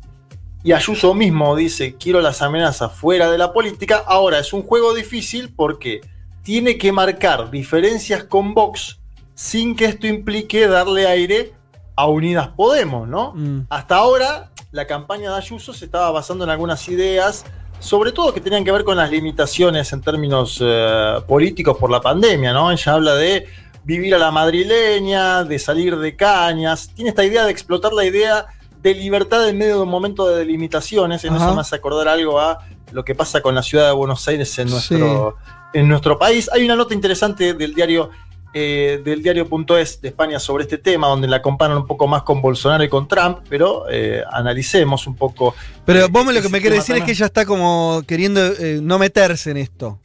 Y 0.64 0.72
Ayuso 0.72 1.14
mismo 1.14 1.54
dice, 1.54 1.96
quiero 1.96 2.20
las 2.20 2.42
amenazas 2.42 2.92
fuera 2.92 3.30
de 3.30 3.38
la 3.38 3.52
política. 3.52 4.02
Ahora, 4.06 4.38
es 4.38 4.52
un 4.52 4.62
juego 4.62 4.92
difícil 4.94 5.54
porque 5.54 6.00
tiene 6.42 6.78
que 6.78 6.90
marcar 6.92 7.50
diferencias 7.50 8.24
con 8.24 8.54
Vox 8.54 8.98
sin 9.34 9.76
que 9.76 9.84
esto 9.84 10.06
implique 10.06 10.66
darle 10.66 11.06
aire 11.06 11.52
a 11.94 12.06
Unidas 12.06 12.48
Podemos, 12.48 13.08
¿no? 13.08 13.34
Mm. 13.34 13.66
Hasta 13.68 13.96
ahora, 13.96 14.50
la 14.72 14.86
campaña 14.86 15.30
de 15.30 15.36
Ayuso 15.36 15.72
se 15.72 15.84
estaba 15.84 16.10
basando 16.10 16.44
en 16.44 16.50
algunas 16.50 16.88
ideas, 16.88 17.44
sobre 17.78 18.12
todo 18.12 18.32
que 18.32 18.40
tenían 18.40 18.64
que 18.64 18.72
ver 18.72 18.84
con 18.84 18.96
las 18.96 19.10
limitaciones 19.10 19.92
en 19.92 20.00
términos 20.00 20.58
eh, 20.60 21.16
políticos 21.26 21.76
por 21.78 21.90
la 21.90 22.00
pandemia, 22.00 22.52
¿no? 22.52 22.70
Ella 22.70 22.92
habla 22.92 23.14
de 23.14 23.46
vivir 23.84 24.14
a 24.14 24.18
la 24.18 24.30
madrileña, 24.30 25.44
de 25.44 25.58
salir 25.58 25.96
de 25.96 26.14
cañas, 26.14 26.90
tiene 26.94 27.10
esta 27.10 27.24
idea 27.24 27.44
de 27.44 27.50
explotar 27.50 27.92
la 27.92 28.04
idea 28.04 28.46
de 28.82 28.94
libertad 28.94 29.48
en 29.48 29.58
medio 29.58 29.76
de 29.76 29.82
un 29.82 29.88
momento 29.88 30.28
de 30.28 30.38
delimitaciones, 30.38 31.24
en 31.24 31.34
Ajá. 31.34 31.46
eso 31.46 31.54
me 31.54 31.60
hace 31.60 31.76
acordar 31.76 32.08
algo 32.08 32.38
a 32.38 32.58
lo 32.92 33.04
que 33.04 33.14
pasa 33.14 33.40
con 33.40 33.54
la 33.54 33.62
ciudad 33.62 33.86
de 33.86 33.92
Buenos 33.92 34.26
Aires 34.28 34.58
en 34.58 34.70
nuestro, 34.70 35.36
en 35.72 35.88
nuestro 35.88 36.18
país. 36.18 36.50
Hay 36.52 36.64
una 36.64 36.76
nota 36.76 36.94
interesante 36.94 37.54
del 37.54 37.74
diario 37.74 38.10
eh, 38.54 39.00
del 39.04 39.22
diario.es 39.22 40.00
de 40.00 40.08
España 40.08 40.38
sobre 40.38 40.64
este 40.64 40.78
tema, 40.78 41.06
donde 41.08 41.28
la 41.28 41.42
comparan 41.42 41.76
un 41.76 41.86
poco 41.86 42.06
más 42.06 42.22
con 42.22 42.40
Bolsonaro 42.40 42.82
y 42.84 42.88
con 42.88 43.06
Trump, 43.08 43.40
pero 43.48 43.84
eh, 43.90 44.22
analicemos 44.30 45.06
un 45.06 45.14
poco. 45.16 45.54
Pero 45.84 46.04
eh, 46.04 46.08
vos 46.10 46.24
me 46.24 46.32
lo 46.32 46.40
que 46.40 46.46
ese 46.46 46.52
me 46.56 46.60
querés 46.60 46.78
decir 46.80 46.96
es 46.96 47.04
que 47.04 47.12
ella 47.12 47.26
está 47.26 47.44
como 47.46 48.02
queriendo 48.06 48.40
eh, 48.44 48.80
no 48.82 48.98
meterse 48.98 49.50
en 49.50 49.58
esto. 49.58 50.00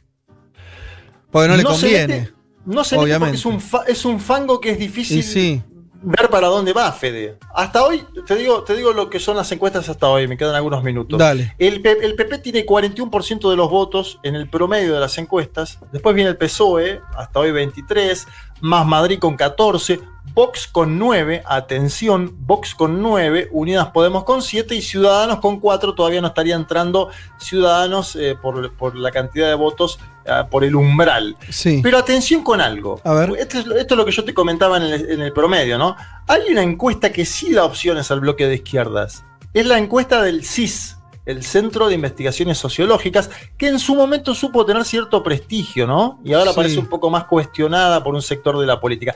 Porque 1.30 1.48
no, 1.48 1.56
le 1.56 1.62
se 1.62 1.68
conviene. 1.68 2.06
mete- 2.20 2.32
no 2.66 2.84
se 2.84 2.96
mete 2.96 2.96
porque 2.96 3.02
obviamente. 3.14 3.36
es 3.36 3.46
un, 3.46 3.60
fa- 3.60 3.84
es 3.86 4.04
un 4.04 4.20
fango 4.20 4.60
que 4.60 4.70
es 4.70 4.78
difícil 4.78 5.18
Y 5.18 5.22
sí. 5.22 5.62
Ver 6.04 6.28
para 6.28 6.48
dónde 6.48 6.72
va, 6.72 6.92
Fede. 6.92 7.38
Hasta 7.54 7.84
hoy, 7.84 8.04
te 8.26 8.36
digo, 8.36 8.62
te 8.62 8.76
digo 8.76 8.92
lo 8.92 9.08
que 9.08 9.18
son 9.18 9.36
las 9.36 9.50
encuestas 9.52 9.88
hasta 9.88 10.08
hoy, 10.08 10.28
me 10.28 10.36
quedan 10.36 10.54
algunos 10.54 10.82
minutos. 10.82 11.18
Dale. 11.18 11.54
El, 11.58 11.84
el 11.84 12.14
PP 12.14 12.38
tiene 12.38 12.66
41% 12.66 13.50
de 13.50 13.56
los 13.56 13.70
votos 13.70 14.20
en 14.22 14.34
el 14.34 14.48
promedio 14.48 14.94
de 14.94 15.00
las 15.00 15.16
encuestas. 15.18 15.78
Después 15.92 16.14
viene 16.14 16.30
el 16.30 16.36
PSOE, 16.36 17.00
hasta 17.16 17.40
hoy 17.40 17.52
23, 17.52 18.26
más 18.60 18.86
Madrid 18.86 19.18
con 19.18 19.36
14, 19.36 20.00
Vox 20.32 20.66
con 20.66 20.98
9, 20.98 21.42
atención, 21.46 22.34
Vox 22.40 22.74
con 22.74 23.00
9, 23.02 23.50
Unidas 23.52 23.88
Podemos 23.88 24.24
con 24.24 24.42
7 24.42 24.74
y 24.74 24.82
Ciudadanos 24.82 25.38
con 25.38 25.60
4. 25.60 25.94
Todavía 25.94 26.20
no 26.20 26.28
estaría 26.28 26.56
entrando 26.56 27.10
Ciudadanos 27.38 28.16
eh, 28.16 28.36
por, 28.40 28.72
por 28.74 28.96
la 28.96 29.10
cantidad 29.12 29.48
de 29.48 29.54
votos, 29.54 29.98
ah, 30.26 30.48
por 30.50 30.64
el 30.64 30.74
umbral. 30.74 31.36
Sí. 31.50 31.80
Pero 31.82 31.98
atención 31.98 32.42
con 32.42 32.60
algo. 32.60 33.00
A 33.04 33.12
ver. 33.14 33.32
Esto 33.38 33.58
es, 33.58 33.66
lo- 33.66 33.76
esto 33.76 33.94
es 33.94 33.98
lo 33.98 34.04
que 34.04 34.10
yo 34.12 34.24
te 34.24 34.34
comentaba 34.34 34.78
en 34.78 34.82
el, 34.84 35.10
en 35.10 35.20
el 35.20 35.32
promedio, 35.32 35.78
¿no? 35.78 35.94
Hay 36.26 36.40
una 36.50 36.62
encuesta 36.62 37.12
que 37.12 37.24
sí 37.24 37.52
da 37.52 37.64
opciones 37.64 38.10
al 38.10 38.20
bloque 38.20 38.46
de 38.48 38.56
izquierdas. 38.56 39.24
Es 39.52 39.66
la 39.66 39.78
encuesta 39.78 40.20
del 40.22 40.44
CIS, 40.44 40.96
el 41.26 41.42
Centro 41.42 41.88
de 41.88 41.94
Investigaciones 41.94 42.58
Sociológicas, 42.58 43.30
que 43.56 43.68
en 43.68 43.78
su 43.78 43.94
momento 43.94 44.34
supo 44.34 44.66
tener 44.66 44.84
cierto 44.84 45.22
prestigio, 45.22 45.86
¿no? 45.86 46.20
Y 46.24 46.34
ahora 46.34 46.50
Sí. 46.50 46.56
parece 46.56 46.78
un 46.78 46.86
poco 46.86 47.08
más 47.10 47.24
cuestionada 47.24 48.02
por 48.04 48.14
un 48.14 48.22
sector 48.22 48.58
de 48.58 48.66
la 48.66 48.80
política. 48.80 49.14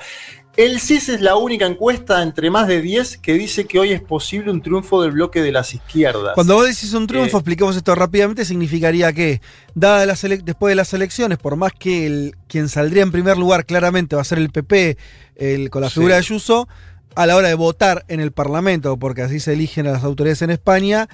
El 0.57 0.81
CIS 0.81 1.11
es 1.11 1.21
la 1.21 1.37
única 1.37 1.67
encuesta 1.67 2.21
entre 2.23 2.51
más 2.51 2.67
de 2.67 2.81
10 2.83 3.19
que 3.19 3.35
dice 3.35 3.67
que 3.67 3.79
hoy 3.79 3.93
es 3.93 4.01
posible 4.01 4.51
un 4.51 4.61
triunfo 4.61 5.01
del 5.03 5.13
bloque 5.13 5.41
de 5.41 5.53
las 5.53 5.73
izquierdas. 5.73 6.33
Cuando 6.35 6.55
vos 6.55 6.67
decís 6.67 6.93
un 6.95 7.07
triunfo, 7.07 7.37
Eh, 7.37 7.41
expliquemos 7.41 7.77
esto 7.77 7.95
rápidamente, 7.95 8.45
significaría 8.45 9.13
que, 9.13 9.41
dada 9.75 10.05
las 10.05 10.21
después 10.23 10.73
de 10.73 10.75
las 10.75 10.93
elecciones, 10.95 11.39
por 11.39 11.55
más 11.57 11.73
que 11.79 12.07
el, 12.07 12.35
quien 12.49 12.69
saldría 12.69 13.03
en 13.05 13.13
primer 13.13 13.37
lugar 13.39 13.67
claramente 13.67 14.17
va 14.17 14.23
a 14.23 14.25
ser 14.25 14.39
el 14.39 14.51
PP 14.51 14.97
el, 15.37 15.71
con 15.71 15.83
la 15.83 15.91
Sí. 15.91 15.95
figura 15.95 16.15
de 16.15 16.19
Ayuso, 16.21 16.69
a 17.15 17.27
la 17.27 17.37
hora 17.37 17.49
de 17.49 17.55
votar 17.55 18.05
en 18.09 18.19
el 18.19 18.33
Parlamento, 18.33 18.97
porque 18.99 19.23
así 19.23 19.39
se 19.39 19.53
eligen 19.53 19.87
a 19.87 19.93
las 19.93 20.03
autoridades 20.03 20.43
en 20.43 20.51
España, 20.51 21.09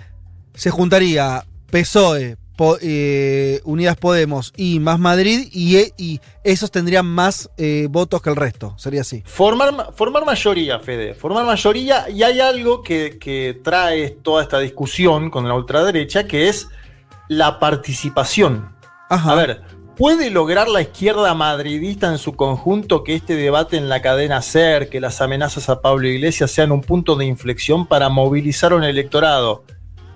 se 0.54 0.70
juntaría 0.70 1.44
PSOE, 1.70 2.37
Po- 2.56 2.78
eh, 2.80 3.61
Unidas 3.64 3.96
Podemos 3.96 4.52
y 4.56 4.78
Más 4.78 5.00
Madrid, 5.00 5.49
y, 5.52 5.76
e- 5.76 5.92
y 5.99 6.20
esos 6.44 6.70
tendrían 6.70 7.04
más 7.04 7.50
eh, 7.56 7.88
votos 7.90 8.23
que 8.23 8.30
el 8.30 8.37
resto. 8.37 8.75
Sería 8.78 9.00
así. 9.00 9.23
Formar, 9.26 9.73
ma- 9.75 9.90
formar 9.92 10.25
mayoría, 10.25 10.78
Fede. 10.78 11.14
Formar 11.14 11.44
mayoría, 11.44 12.08
y 12.08 12.23
hay 12.23 12.38
algo 12.38 12.82
que, 12.84 13.18
que 13.18 13.61
trae 13.64 14.11
toda 14.11 14.42
esta 14.42 14.61
discusión 14.61 15.30
con 15.30 15.49
la 15.49 15.54
ultraderecha, 15.54 16.28
que 16.28 16.49
es 16.49 16.68
la 17.28 17.58
participación. 17.58 18.73
Ajá. 19.11 19.32
A 19.32 19.34
ver, 19.34 19.62
¿puede 19.96 20.30
lograr 20.30 20.68
la 20.68 20.80
izquierda 20.82 21.34
madridista 21.34 22.08
en 22.08 22.18
su 22.18 22.34
conjunto 22.37 23.02
que 23.02 23.16
este 23.16 23.34
debate 23.34 23.76
en 23.76 23.88
la 23.88 24.00
cadena 24.00 24.42
SER, 24.42 24.88
que 24.88 25.00
las 25.00 25.20
amenazas 25.20 25.68
a 25.68 25.80
Pablo 25.80 26.06
Iglesias 26.06 26.52
sean 26.52 26.70
un 26.70 26.82
punto 26.82 27.16
de 27.16 27.25
inflexión 27.26 27.87
para 27.88 28.08
movilizar 28.11 28.70
a 28.73 28.76
un 28.76 28.84
electorado? 28.84 29.64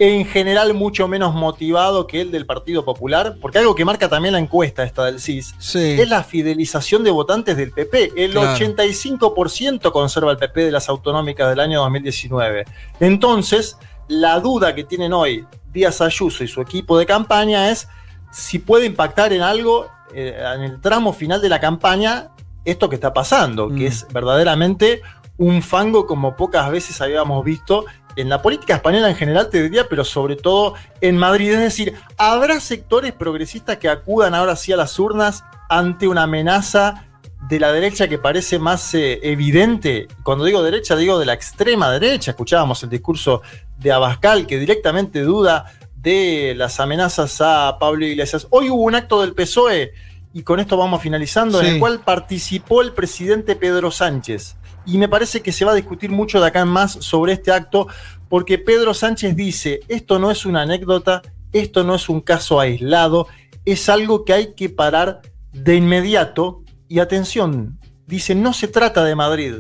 En 0.01 0.25
general 0.27 0.75
mucho 0.75 1.09
menos 1.09 1.35
motivado 1.35 2.07
que 2.07 2.21
el 2.21 2.31
del 2.31 2.47
Partido 2.47 2.85
Popular, 2.85 3.37
porque 3.41 3.59
algo 3.59 3.75
que 3.75 3.85
marca 3.85 4.09
también 4.09 4.33
la 4.33 4.39
encuesta 4.39 4.85
esta 4.85 5.05
del 5.07 5.19
CIS, 5.21 5.55
Sí. 5.59 5.97
es 6.01 6.09
la 6.09 6.23
fidelización 6.23 7.03
de 7.03 7.11
votantes 7.11 7.57
del 7.57 7.73
PP. 7.73 8.13
El 8.17 8.31
Claro. 8.33 8.53
85% 8.53 9.91
conserva 9.93 10.31
el 10.31 10.37
PP 10.39 10.65
de 10.67 10.71
las 10.71 10.89
autonómicas 10.89 11.49
del 11.51 11.61
año 11.61 11.81
2019. 11.81 12.65
Entonces, 13.01 13.77
la 14.07 14.39
duda 14.41 14.75
que 14.75 14.85
tienen 14.85 15.13
hoy 15.13 15.45
Díaz 15.73 16.01
Ayuso 16.01 16.45
y 16.45 16.49
su 16.49 16.61
equipo 16.61 16.97
de 16.99 17.05
campaña 17.07 17.71
es 17.71 17.89
si 18.31 18.59
puede 18.59 18.87
impactar 18.87 19.33
en 19.33 19.43
algo 19.43 19.87
eh, 20.15 20.41
en 20.55 20.63
el 20.63 20.81
tramo 20.81 21.13
final 21.13 21.43
de 21.43 21.51
la 21.51 21.61
campaña 21.61 22.29
esto 22.65 22.89
que 22.89 22.95
está 22.95 23.13
pasando, 23.13 23.69
Mm. 23.69 23.77
que 23.77 23.87
es 23.89 24.07
verdaderamente 24.11 25.03
un 25.37 25.61
fango 25.63 26.07
como 26.07 26.35
pocas 26.35 26.71
veces 26.71 26.99
habíamos 27.03 27.45
visto 27.45 27.85
en 28.19 28.29
la 28.29 28.43
política 28.43 28.75
española 28.75 29.09
en 29.09 29.17
general, 29.17 29.49
te 29.49 29.63
diría, 29.63 29.89
pero 29.89 30.05
sobre 30.05 30.35
todo 30.35 30.75
en 31.01 31.17
Madrid. 31.17 31.53
Es 31.53 31.61
decir, 31.61 31.95
¿habrá 32.17 32.59
sectores 32.61 33.13
progresistas 33.13 33.77
que 33.77 33.89
acudan 33.89 34.35
ahora 34.35 34.57
sí 34.57 34.73
a 34.73 34.77
las 34.77 34.99
urnas 34.99 35.45
ante 35.69 36.09
una 36.09 36.25
amenaza 36.25 37.07
de 37.49 37.61
la 37.61 37.73
derecha 37.73 38.09
que 38.09 38.19
parece 38.19 38.59
más 38.59 38.93
eh, 38.95 39.21
evidente? 39.23 40.09
Cuando 40.25 40.45
digo 40.45 40.63
derecha, 40.63 40.97
digo 40.97 41.19
de 41.19 41.27
la 41.27 41.35
extrema 41.35 41.93
derecha. 41.93 42.33
Escuchábamos 42.33 42.83
el 42.83 42.91
discurso 42.91 43.43
de 43.79 43.93
Abascal 43.93 44.47
que 44.47 44.59
directamente 44.59 45.21
duda 45.23 45.73
de 45.95 46.55
las 46.57 46.81
amenazas 46.81 47.41
a 47.41 47.77
Pablo 47.79 48.05
Iglesias. 48.05 48.49
Hoy 48.51 48.69
hubo 48.69 48.83
un 48.83 48.97
acto 48.97 49.21
del 49.21 49.35
PSOE, 49.35 49.93
y 50.33 50.43
con 50.43 50.61
esto 50.61 50.77
vamos 50.77 51.03
finalizando, 51.03 51.61
en 51.61 51.67
el 51.67 51.79
cual 51.79 52.01
participó 52.01 52.83
el 52.83 52.93
presidente 52.93 53.57
Pedro 53.57 53.91
Sánchez. 53.91 54.57
Y 54.87 54.97
me 54.99 55.09
parece 55.09 55.43
que 55.43 55.53
se 55.53 55.65
va 55.65 55.73
a 55.73 55.75
discutir 55.75 56.11
mucho 56.11 56.41
de 56.41 56.47
acá 56.47 56.61
en 56.61 56.69
más 56.69 56.93
sobre 56.93 57.33
este 57.35 57.53
acto, 57.53 57.89
porque 58.29 58.59
Pedro 58.59 58.95
Sánchez 58.95 59.37
dice, 59.37 59.81
esto 59.89 60.19
no 60.19 60.31
es 60.31 60.47
una 60.47 60.63
anécdota, 60.63 61.23
esto 61.53 61.85
no 61.85 61.95
es 61.95 62.09
un 62.09 62.21
caso 62.21 62.59
aislado, 62.61 63.27
es 63.65 63.89
algo 63.89 64.25
que 64.25 64.33
hay 64.33 64.55
que 64.55 64.69
parar 64.71 65.21
de 65.53 65.77
inmediato. 65.77 66.63
Y 66.89 67.01
atención, 67.01 67.79
dice, 68.07 68.35
no 68.35 68.55
se 68.55 68.69
trata 68.69 69.05
de 69.05 69.15
Madrid, 69.15 69.55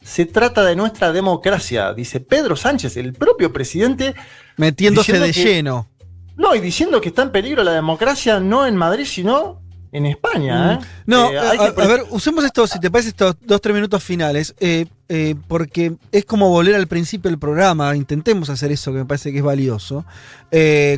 se 0.00 0.26
trata 0.26 0.64
de 0.64 0.76
nuestra 0.76 1.12
democracia, 1.12 1.92
dice 1.92 2.20
Pedro 2.20 2.54
Sánchez, 2.54 2.96
el 2.96 3.12
propio 3.14 3.52
presidente, 3.52 4.14
Metiéndose 4.56 5.18
de 5.18 5.32
que- 5.32 5.44
lleno. 5.44 5.88
no, 6.36 6.54
y 6.54 6.60
diciendo 6.60 7.00
que 7.00 7.08
está 7.08 7.22
en 7.22 7.32
peligro 7.32 7.64
la 7.64 7.72
democracia 7.72 8.38
no 8.38 8.64
en 8.64 8.76
Madrid, 8.76 9.06
sino 9.06 9.60
en 9.92 10.06
España. 10.06 10.74
¿eh? 10.74 10.78
No, 11.06 11.30
Eh, 11.30 11.38
a, 11.38 11.74
que 11.74 11.86
ver, 11.86 12.04
usemos 12.10 12.44
esto, 12.44 12.66
si 12.66 12.78
te 12.80 12.90
parece, 12.90 13.10
estos 13.10 13.36
dos, 13.40 13.60
tres 13.60 13.74
minutos 13.74 14.02
finales, 14.02 14.54
eh, 14.60 14.86
eh, 15.08 15.34
porque 15.46 15.96
es 16.12 16.24
como 16.24 16.48
volver 16.50 16.74
al 16.74 16.86
principio 16.86 17.30
del 17.30 17.38
programa, 17.38 17.96
intentemos 17.96 18.50
hacer 18.50 18.70
eso 18.72 18.92
que 18.92 18.98
me 18.98 19.04
parece 19.04 19.32
que 19.32 19.38
es 19.38 19.44
valioso. 19.44 20.04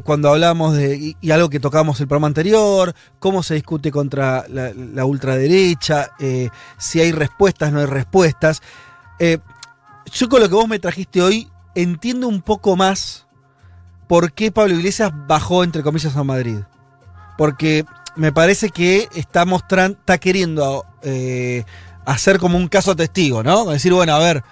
Cuando 0.04 0.30
hablamos 0.30 0.76
de, 0.76 0.96
y, 0.96 1.16
y 1.20 1.30
algo 1.30 1.48
que 1.48 1.60
tocamos 1.60 2.00
el 2.00 2.08
programa 2.08 2.26
anterior, 2.26 2.94
cómo 3.18 3.42
se 3.42 3.54
discute 3.54 3.90
contra 3.90 4.44
la, 4.48 4.72
la 4.74 5.04
ultraderecha, 5.04 6.10
si 6.78 7.00
hay 7.00 7.12
respuestas, 7.12 7.72
no 7.72 7.80
hay 7.80 7.86
respuestas. 7.86 8.62
Yo 10.12 10.28
con 10.28 10.40
lo 10.40 10.48
que 10.48 10.54
vos 10.54 10.68
me 10.68 10.78
trajiste 10.78 11.22
hoy, 11.22 11.48
entiendo 11.74 12.26
un 12.26 12.42
poco 12.42 12.74
más 12.74 13.26
por 14.08 14.32
qué 14.32 14.50
Pablo 14.50 14.74
Iglesias 14.74 15.12
bajó, 15.28 15.62
entre 15.62 15.84
comillas, 15.84 16.16
a 16.16 16.24
Madrid. 16.24 16.58
Porque 17.38 17.84
me 18.16 18.32
parece 18.32 18.70
que 18.70 19.08
está 19.14 19.44
mostrando, 19.44 19.98
está 19.98 20.18
queriendo 20.18 20.84
eh, 21.02 21.64
hacer 22.04 22.38
como 22.38 22.56
un 22.56 22.68
caso 22.68 22.96
testigo, 22.96 23.42
¿no? 23.42 23.66
Decir, 23.66 23.92
bueno, 23.92 24.14
a 24.14 24.18
ver, 24.18 24.42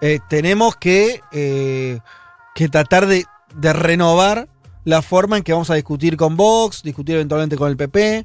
eh, 0.00 0.20
tenemos 0.28 0.76
que, 0.76 1.20
eh, 1.32 2.00
que 2.54 2.68
tratar 2.68 3.06
de, 3.06 3.24
de 3.54 3.72
renovar 3.72 4.48
la 4.84 5.02
forma 5.02 5.36
en 5.36 5.42
que 5.42 5.52
vamos 5.52 5.70
a 5.70 5.74
discutir 5.74 6.16
con 6.16 6.36
Vox, 6.36 6.84
discutir 6.84 7.16
eventualmente 7.16 7.56
con 7.56 7.68
el 7.68 7.76
PP, 7.76 8.24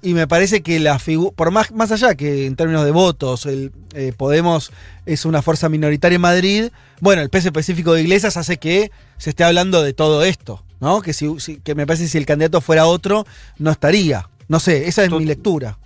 y 0.00 0.14
me 0.14 0.26
parece 0.26 0.62
que 0.62 0.80
la 0.80 0.98
figura, 0.98 1.32
por 1.36 1.50
más, 1.50 1.70
más 1.70 1.92
allá 1.92 2.14
que 2.14 2.46
en 2.46 2.56
términos 2.56 2.86
de 2.86 2.92
votos, 2.92 3.44
el 3.44 3.72
Podemos 4.16 4.72
es 5.04 5.26
una 5.26 5.42
fuerza 5.42 5.68
minoritaria 5.68 6.16
en 6.16 6.22
Madrid, 6.22 6.68
bueno, 7.02 7.20
el 7.20 7.28
peso 7.28 7.48
específico 7.48 7.92
de 7.92 8.00
Iglesias 8.00 8.38
hace 8.38 8.56
que 8.56 8.90
se 9.18 9.28
esté 9.28 9.44
hablando 9.44 9.82
de 9.82 9.92
todo 9.92 10.24
esto, 10.24 10.64
¿no? 10.80 11.00
Que, 11.02 11.12
si, 11.12 11.38
si- 11.40 11.58
que 11.60 11.74
me 11.74 11.86
parece 11.86 12.04
que 12.04 12.10
si 12.10 12.18
el 12.18 12.26
candidato 12.26 12.60
fuera 12.60 12.86
otro, 12.86 13.26
no 13.58 13.70
estaría. 13.70 14.28
No 14.48 14.60
sé, 14.60 14.86
esa 14.88 15.02
es 15.04 15.10
mi 15.10 15.24
lectura. 15.24 15.78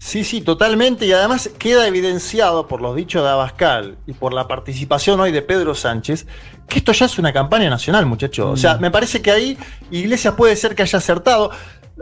Sí, 0.00 0.22
sí, 0.22 0.40
totalmente. 0.42 1.06
Y 1.06 1.12
además 1.12 1.50
queda 1.58 1.86
evidenciado 1.88 2.68
por 2.68 2.80
los 2.80 2.94
dichos 2.94 3.22
de 3.22 3.28
Abascal 3.30 3.98
y 4.06 4.12
por 4.12 4.32
la 4.32 4.46
participación 4.46 5.18
hoy 5.20 5.32
de 5.32 5.42
Pedro 5.42 5.74
Sánchez 5.74 6.26
que 6.68 6.78
esto 6.80 6.92
ya 6.92 7.06
es 7.06 7.18
una 7.18 7.32
campaña 7.32 7.70
nacional, 7.70 8.04
muchachos. 8.06 8.46
O 8.52 8.56
sea, 8.56 8.76
Mm. 8.76 8.80
me 8.82 8.90
parece 8.90 9.22
que 9.22 9.30
ahí 9.30 9.58
Iglesias 9.90 10.34
puede 10.36 10.54
ser 10.54 10.74
que 10.74 10.82
haya 10.82 10.98
acertado. 10.98 11.50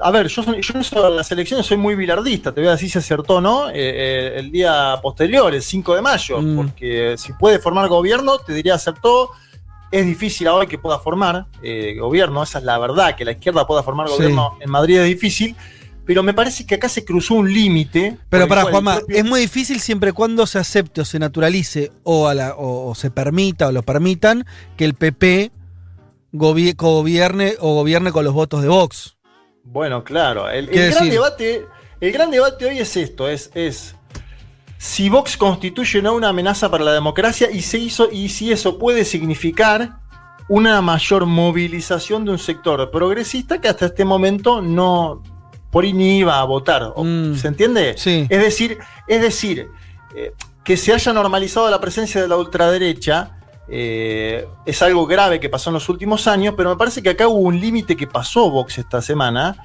A 0.03 0.11
ver, 0.11 0.27
yo, 0.27 0.43
soy- 0.43 0.61
yo 0.61 1.03
de 1.09 1.17
las 1.17 1.31
elecciones 1.33 1.65
soy 1.65 1.77
muy 1.79 1.95
bilardista, 1.95 2.53
te 2.53 2.61
voy 2.61 2.69
a 2.69 2.73
decir 2.73 2.91
si 2.91 2.99
acertó 2.99 3.37
o 3.37 3.41
no 3.41 3.71
eh, 3.71 3.73
eh, 3.77 4.33
el 4.37 4.51
día 4.51 4.97
posterior, 5.01 5.55
el 5.55 5.63
5 5.63 5.95
de 5.95 6.03
mayo, 6.03 6.41
Mm. 6.43 6.57
porque 6.57 7.15
si 7.17 7.33
puede 7.35 7.61
formar 7.61 7.89
gobierno, 7.89 8.39
te 8.39 8.53
diría 8.55 8.75
acertó. 8.75 9.31
Es 9.93 10.05
difícil 10.05 10.49
ahora 10.49 10.67
que 10.67 10.79
pueda 10.79 10.99
formar 10.99 11.47
eh, 11.63 11.97
gobierno, 11.99 12.43
esa 12.43 12.59
es 12.59 12.65
la 12.65 12.79
verdad, 12.79 13.15
que 13.17 13.25
la 13.25 13.33
izquierda 13.33 13.67
pueda 13.67 13.83
formar 13.83 14.09
Sí. 14.09 14.15
gobierno 14.15 14.57
en 14.61 14.71
Madrid 14.71 14.99
es 14.99 15.07
difícil, 15.07 15.55
pero 16.05 16.23
me 16.23 16.35
parece 16.35 16.65
que 16.67 16.75
acá 16.77 16.89
se 16.89 17.05
cruzó 17.05 17.35
un 17.35 17.53
límite. 17.53 18.17
Pero 18.29 18.47
para 18.49 18.63
Juanma, 18.63 18.97
propio- 18.99 19.17
es 19.17 19.25
muy 19.25 19.41
difícil 19.41 19.81
siempre 19.81 20.11
y 20.11 20.13
cuando 20.13 20.47
se 20.47 20.59
acepte 20.59 21.01
o 21.01 21.05
se 21.05 21.19
naturalice 21.19 21.91
o, 22.05 22.29
a 22.29 22.35
la- 22.35 22.55
o, 22.55 22.91
o 22.91 22.95
se 22.95 23.11
permita 23.11 23.69
o 23.69 23.73
lo 23.73 23.83
permitan 23.83 24.45
que 24.77 24.85
el 24.85 24.95
PP 24.95 25.51
gobi- 26.33 26.77
gobierne 26.77 27.55
o 27.61 27.75
gobierne 27.75 28.13
con 28.13 28.25
los 28.25 28.35
votos 28.35 28.63
de 28.63 28.69
Vox. 28.69 29.17
Bueno, 29.65 30.05
claro. 30.05 30.49
El, 30.49 30.67
gran 30.69 30.91
decir- 30.91 31.11
debate, 31.11 31.67
el 32.01 32.13
gran 32.13 32.31
debate 32.31 32.67
hoy 32.67 32.79
es 32.79 32.97
esto: 32.97 33.29
es, 33.29 33.51
es 33.55 33.96
si 34.79 35.09
Vox 35.09 35.37
constituye 35.37 35.99
o 36.01 36.03
no 36.03 36.15
una 36.15 36.29
amenaza 36.29 36.71
para 36.71 36.85
la 36.85 36.93
democracia 36.93 37.51
y 37.51 37.63
se 37.63 37.79
hizo, 37.79 38.09
y 38.11 38.29
si 38.29 38.53
eso 38.53 38.79
puede 38.79 39.05
significar 39.05 39.99
una 40.49 40.81
mayor 40.83 41.27
movilización 41.27 42.25
de 42.25 42.31
un 42.33 42.39
sector 42.39 42.91
progresista 42.91 43.61
que 43.61 43.69
hasta 43.69 43.87
este 43.87 44.05
momento 44.05 44.61
no 44.63 45.23
por 45.71 45.85
ahí 45.85 45.93
ni 45.93 46.19
iba 46.19 46.39
a 46.41 46.45
votar. 46.45 46.93
O- 46.95 47.05
¿Se 47.35 47.49
entiende? 47.49 47.95
Sí. 47.99 48.27
Es 48.31 48.41
decir, 48.41 48.79
es 49.09 49.21
decir, 49.21 49.69
eh, 50.15 50.33
que 50.65 50.77
se 50.77 50.93
haya 50.93 51.13
normalizado 51.13 51.69
la 51.71 51.81
presencia 51.81 52.21
de 52.23 52.29
la 52.29 52.37
ultraderecha. 52.37 53.33
eh, 53.69 54.47
es 54.65 54.81
algo 54.83 55.07
grave 55.07 55.41
que 55.41 55.49
pasó 55.49 55.71
en 55.71 55.75
los 55.75 55.89
últimos 55.89 56.29
años, 56.29 56.55
pero 56.57 56.71
me 56.71 56.77
parece 56.77 57.03
que 57.03 57.11
acá 57.11 57.27
hubo 57.27 57.41
un 57.41 57.59
límite 57.59 57.97
que 57.97 58.07
pasó 58.07 58.49
Vox 58.49 58.79
esta 58.79 59.03
semana 59.03 59.57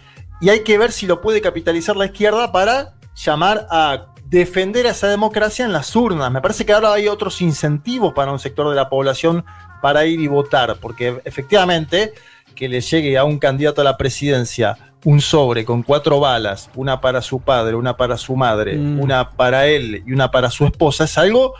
y 0.41 0.49
hay 0.49 0.61
que 0.63 0.79
ver 0.79 0.91
si 0.91 1.05
lo 1.05 1.21
puede 1.21 1.39
capitalizar 1.39 1.95
la 1.95 2.05
izquierda 2.07 2.51
para 2.51 2.95
llamar 3.15 3.67
a 3.69 4.07
defender 4.31 4.87
a 4.87 4.91
esa 4.91 5.07
democracia 5.09 5.65
en 5.65 5.73
las 5.73 5.93
urnas. 5.95 6.31
Me 6.31 6.41
parece 6.41 6.65
que 6.65 6.71
ahora 6.73 6.93
hay 6.93 7.07
otros 7.09 7.41
incentivos 7.41 8.13
para 8.13 8.31
un 8.31 8.39
sector 8.39 8.69
de 8.69 8.75
la 8.75 8.89
población 8.89 9.43
para 9.81 10.05
ir 10.05 10.19
y 10.21 10.27
votar, 10.27 10.77
porque 10.79 11.21
efectivamente 11.25 12.13
que 12.55 12.69
le 12.69 12.79
llegue 12.81 13.17
a 13.17 13.23
un 13.25 13.37
candidato 13.39 13.81
a 13.81 13.83
la 13.83 13.97
presidencia 13.97 14.77
un 15.03 15.19
sobre 15.19 15.65
con 15.65 15.83
cuatro 15.83 16.19
balas, 16.19 16.69
una 16.75 17.01
para 17.01 17.21
su 17.21 17.41
padre, 17.41 17.75
una 17.75 17.97
para 17.97 18.17
su 18.17 18.35
madre, 18.35 18.77
Mm. 18.77 18.99
una 19.01 19.31
para 19.31 19.67
él 19.67 20.03
y 20.05 20.13
una 20.13 20.31
para 20.31 20.49
su 20.49 20.65
esposa, 20.65 21.03
es 21.05 21.17
algo 21.17 21.53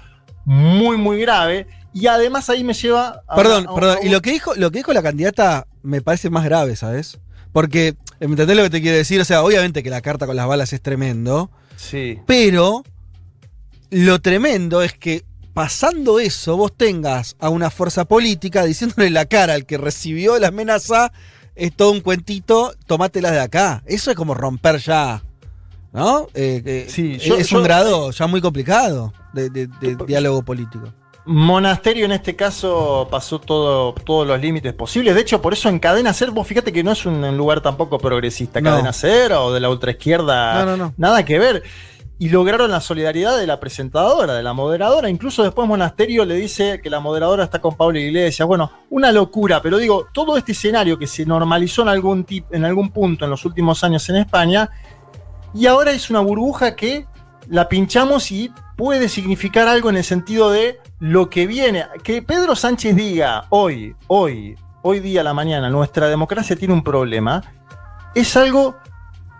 muy, 0.45 0.95
muy 0.97 1.19
grave. 1.19 1.67
Y 1.93 2.07
además 2.07 2.49
ahí 2.49 2.63
me 2.63 2.73
lleva 2.73 3.21
a... 3.27 3.35
Perdón, 3.35 3.65
a- 3.67 3.75
perdón. 3.75 3.97
a 4.01 4.05
Y 4.05 4.09
lo 4.09 4.21
que 4.21 4.31
dijo, 4.31 4.53
lo 4.55 4.71
que 4.71 4.77
dijo 4.79 4.93
la 4.93 5.01
candidata 5.03 5.67
me 5.83 6.01
parece 6.01 6.29
más 6.29 6.45
grave, 6.45 6.75
¿sabes? 6.77 7.19
Porque, 7.51 7.95
¿me 8.21 8.27
entendés 8.27 8.55
lo 8.55 8.63
que 8.63 8.69
te 8.69 8.81
quiero 8.81 8.95
decir? 8.95 9.19
O 9.19 9.25
sea, 9.25 9.43
obviamente 9.43 9.83
que 9.83 9.89
la 9.89 9.99
carta 10.01 10.25
con 10.25 10.37
las 10.37 10.47
balas 10.47 10.71
es 10.71 10.81
tremendo. 10.81 11.49
Sí. 11.89 12.19
Pero 12.27 12.83
lo 13.89 14.19
tremendo 14.21 14.81
es 14.81 14.93
que 14.93 15.23
pasando 15.53 16.19
eso, 16.19 16.55
vos 16.57 16.71
tengas 16.75 17.35
a 17.39 17.49
una 17.49 17.69
fuerza 17.69 18.05
política 18.05 18.63
diciéndole 18.65 19.09
la 19.09 19.25
cara 19.25 19.53
al 19.55 19.65
que 19.65 19.77
recibió 19.77 20.37
la 20.39 20.47
amenaza, 20.49 21.11
es 21.55 21.75
todo 21.75 21.91
un 21.91 21.99
cuentito, 22.01 22.73
tomátelas 22.87 23.31
de 23.33 23.39
acá. 23.41 23.83
Eso 23.85 24.11
es 24.11 24.17
como 24.17 24.33
romper 24.33 24.77
ya. 24.79 25.23
¿No? 25.93 26.27
Eh, 26.33 26.61
eh, 26.65 26.87
Sí, 26.89 27.17
es 27.19 27.49
yo- 27.49 27.57
un 27.57 27.63
grado 27.65 28.11
ya 28.11 28.25
muy 28.27 28.39
complicado 28.39 29.11
de, 29.33 29.49
de- 29.49 29.67
de 29.67 29.97
diálogo 30.07 30.41
político. 30.43 30.93
Monasterio 31.33 32.05
en 32.05 32.11
este 32.11 32.35
caso 32.35 33.07
pasó 33.09 33.39
todo, 33.39 33.93
todos 33.93 34.27
los 34.27 34.39
límites 34.39 34.73
posibles. 34.73 35.15
De 35.15 35.21
hecho, 35.21 35.41
por 35.41 35.53
eso 35.53 35.69
en 35.69 35.79
Cadena 35.79 36.11
Ser, 36.13 36.31
vos 36.31 36.45
fíjate 36.45 36.73
que 36.73 36.83
no 36.83 36.91
es 36.91 37.05
un 37.05 37.37
lugar 37.37 37.61
tampoco 37.61 37.97
progresista. 37.97 38.59
No. 38.59 38.71
Cadena 38.71 38.91
Ser 38.91 39.31
o 39.33 39.53
de 39.53 39.59
la 39.61 39.69
ultraizquierda, 39.69 40.65
No, 40.65 40.65
no, 40.65 40.77
no. 40.77 40.93
nada 40.97 41.23
que 41.23 41.39
ver. 41.39 41.63
Y 42.19 42.29
lograron 42.29 42.69
la 42.69 42.81
solidaridad 42.81 43.37
de 43.37 43.47
la 43.47 43.59
presentadora, 43.59 44.33
de 44.33 44.43
la 44.43 44.53
moderadora. 44.53 45.09
Incluso 45.09 45.41
después 45.41 45.67
Monasterio 45.67 46.23
le 46.25 46.35
dice 46.35 46.79
que 46.83 46.89
la 46.89 46.99
moderadora 46.99 47.45
está 47.45 47.59
con 47.59 47.75
Pablo 47.75 47.97
Iglesias. 47.97 48.47
Bueno, 48.47 48.69
una 48.89 49.11
locura. 49.11 49.61
Pero 49.61 49.77
digo, 49.77 50.07
todo 50.13 50.37
este 50.37 50.51
escenario 50.51 50.99
que 50.99 51.07
se 51.07 51.25
normalizó 51.25 51.81
en 51.81 51.87
algún, 51.87 52.23
tip, 52.25 52.45
en 52.53 52.65
algún 52.65 52.91
punto 52.91 53.25
en 53.25 53.31
los 53.31 53.43
últimos 53.45 53.83
años 53.83 54.07
en 54.09 54.17
España, 54.17 54.69
y 55.55 55.65
ahora 55.65 55.91
es 55.91 56.09
una 56.09 56.19
burbuja 56.19 56.75
que 56.75 57.07
la 57.47 57.67
pinchamos 57.67 58.31
y 58.31 58.51
puede 58.81 59.09
significar 59.09 59.67
algo 59.67 59.91
en 59.91 59.97
el 59.97 60.03
sentido 60.03 60.49
de 60.49 60.79
lo 60.97 61.29
que 61.29 61.45
viene. 61.45 61.85
Que 62.01 62.23
Pedro 62.23 62.55
Sánchez 62.55 62.95
diga 62.95 63.45
hoy, 63.49 63.95
hoy, 64.07 64.55
hoy 64.81 64.99
día 64.99 65.21
a 65.21 65.23
la 65.23 65.35
mañana, 65.35 65.69
nuestra 65.69 66.07
democracia 66.07 66.55
tiene 66.55 66.73
un 66.73 66.83
problema, 66.83 67.43
es 68.15 68.35
algo 68.35 68.75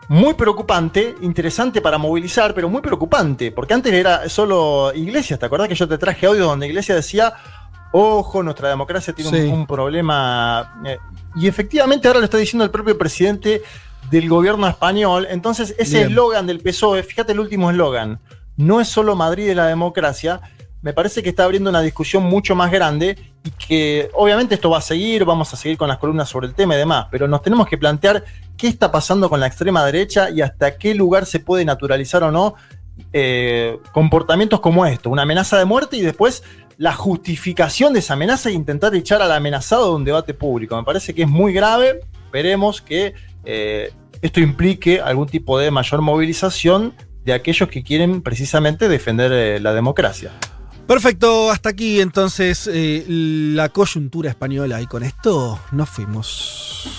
muy 0.10 0.36
preocupante, 0.36 1.16
interesante 1.22 1.82
para 1.82 1.98
movilizar, 1.98 2.54
pero 2.54 2.70
muy 2.70 2.84
preocupante, 2.84 3.52
porque 3.52 3.74
antes 3.74 3.92
era 3.92 4.30
solo 4.30 4.92
Iglesias, 4.94 5.40
¿te 5.40 5.46
acordás 5.48 5.68
que 5.70 5.74
yo 5.74 5.88
te 5.88 5.98
traje 5.98 6.28
audio 6.28 6.46
donde 6.46 6.68
Iglesias 6.68 6.98
decía, 6.98 7.34
ojo, 7.94 8.44
nuestra 8.44 8.70
democracia 8.70 9.12
tiene 9.12 9.32
un- 9.32 9.36
Sí. 9.38 9.52
un, 9.52 9.66
problema? 9.66 10.84
eh, 10.86 11.00
y 11.36 11.48
efectivamente 11.48 12.08
ahora 12.08 12.20
lo 12.20 12.26
está 12.26 12.38
diciendo 12.38 12.64
el 12.64 12.70
propio 12.70 12.96
presidente 12.96 13.64
del 14.12 14.30
gobierno 14.30 14.68
español, 14.68 15.26
entonces 15.32 15.74
ese 15.80 16.04
eslogan 16.04 16.46
del 16.46 16.60
PSOE, 16.60 17.02
fíjate 17.02 17.32
el 17.32 17.40
último 17.40 17.72
eslogan, 17.72 18.20
no 18.62 18.80
es 18.80 18.88
solo 18.88 19.16
Madrid 19.16 19.48
de 19.48 19.56
la 19.56 19.68
democracia, 19.68 20.42
me 20.82 20.94
parece 20.94 21.22
que 21.22 21.30
está 21.30 21.44
abriendo 21.44 21.70
una 21.70 21.82
discusión 21.82 22.24
mucho 22.24 22.56
más 22.56 22.72
grande 22.72 23.18
y 23.44 23.52
que 23.52 24.10
obviamente 24.14 24.56
esto 24.56 24.70
va 24.70 24.80
a 24.80 24.82
seguir, 24.82 25.26
vamos 25.26 25.54
a 25.54 25.58
seguir 25.58 25.78
con 25.78 25.88
las 25.88 25.98
columnas 25.98 26.28
sobre 26.30 26.48
el 26.48 26.56
tema 26.56 26.76
y 26.76 26.78
demás, 26.78 27.08
pero 27.12 27.28
nos 27.28 27.42
tenemos 27.42 27.68
que 27.68 27.78
plantear 27.78 28.24
qué 28.58 28.68
está 28.68 28.92
pasando 28.92 29.30
con 29.30 29.40
la 29.40 29.48
extrema 29.48 29.86
derecha 29.86 30.30
y 30.30 30.42
hasta 30.42 30.78
qué 30.78 30.96
lugar 30.96 31.26
se 31.26 31.40
puede 31.40 31.66
naturalizar 31.66 32.24
o 32.24 32.32
no 32.32 32.56
eh, 33.14 33.78
comportamientos 33.92 34.60
como 34.60 34.86
esto, 34.86 35.10
una 35.10 35.22
amenaza 35.22 35.58
de 35.58 35.66
muerte 35.66 35.98
y 35.98 36.02
después 36.02 36.44
la 36.78 36.94
justificación 36.94 37.94
de 37.94 38.00
esa 38.00 38.14
amenaza 38.14 38.50
e 38.50 38.54
intentar 38.54 38.96
echar 38.96 39.22
al 39.22 39.32
amenazado 39.32 39.90
de 39.90 39.96
un 39.96 40.04
debate 40.04 40.34
público. 40.34 40.76
Me 40.76 40.84
parece 40.84 41.14
que 41.14 41.24
es 41.24 41.28
muy 41.28 41.54
grave, 41.54 42.00
veremos 42.32 42.82
que 42.82 43.14
eh, 43.46 43.92
esto 44.22 44.40
implique 44.40 45.00
algún 45.00 45.28
tipo 45.28 45.60
de 45.60 45.70
mayor 45.70 46.02
movilización 46.02 46.96
de 47.26 47.34
aquellos 47.34 47.70
que 47.70 47.84
quieren 47.84 48.22
precisamente 48.22 48.88
defender 48.88 49.32
eh, 49.32 49.60
la 49.60 49.74
democracia. 49.74 50.32
Perfecto, 50.88 51.52
hasta 51.52 51.70
aquí 51.70 52.02
entonces 52.02 52.70
eh, 52.72 53.06
la 53.08 53.70
coyuntura 53.70 54.30
española 54.30 54.82
y 54.82 54.88
con 54.88 55.04
esto 55.04 55.60
nos 55.72 55.90
fuimos. 55.90 56.90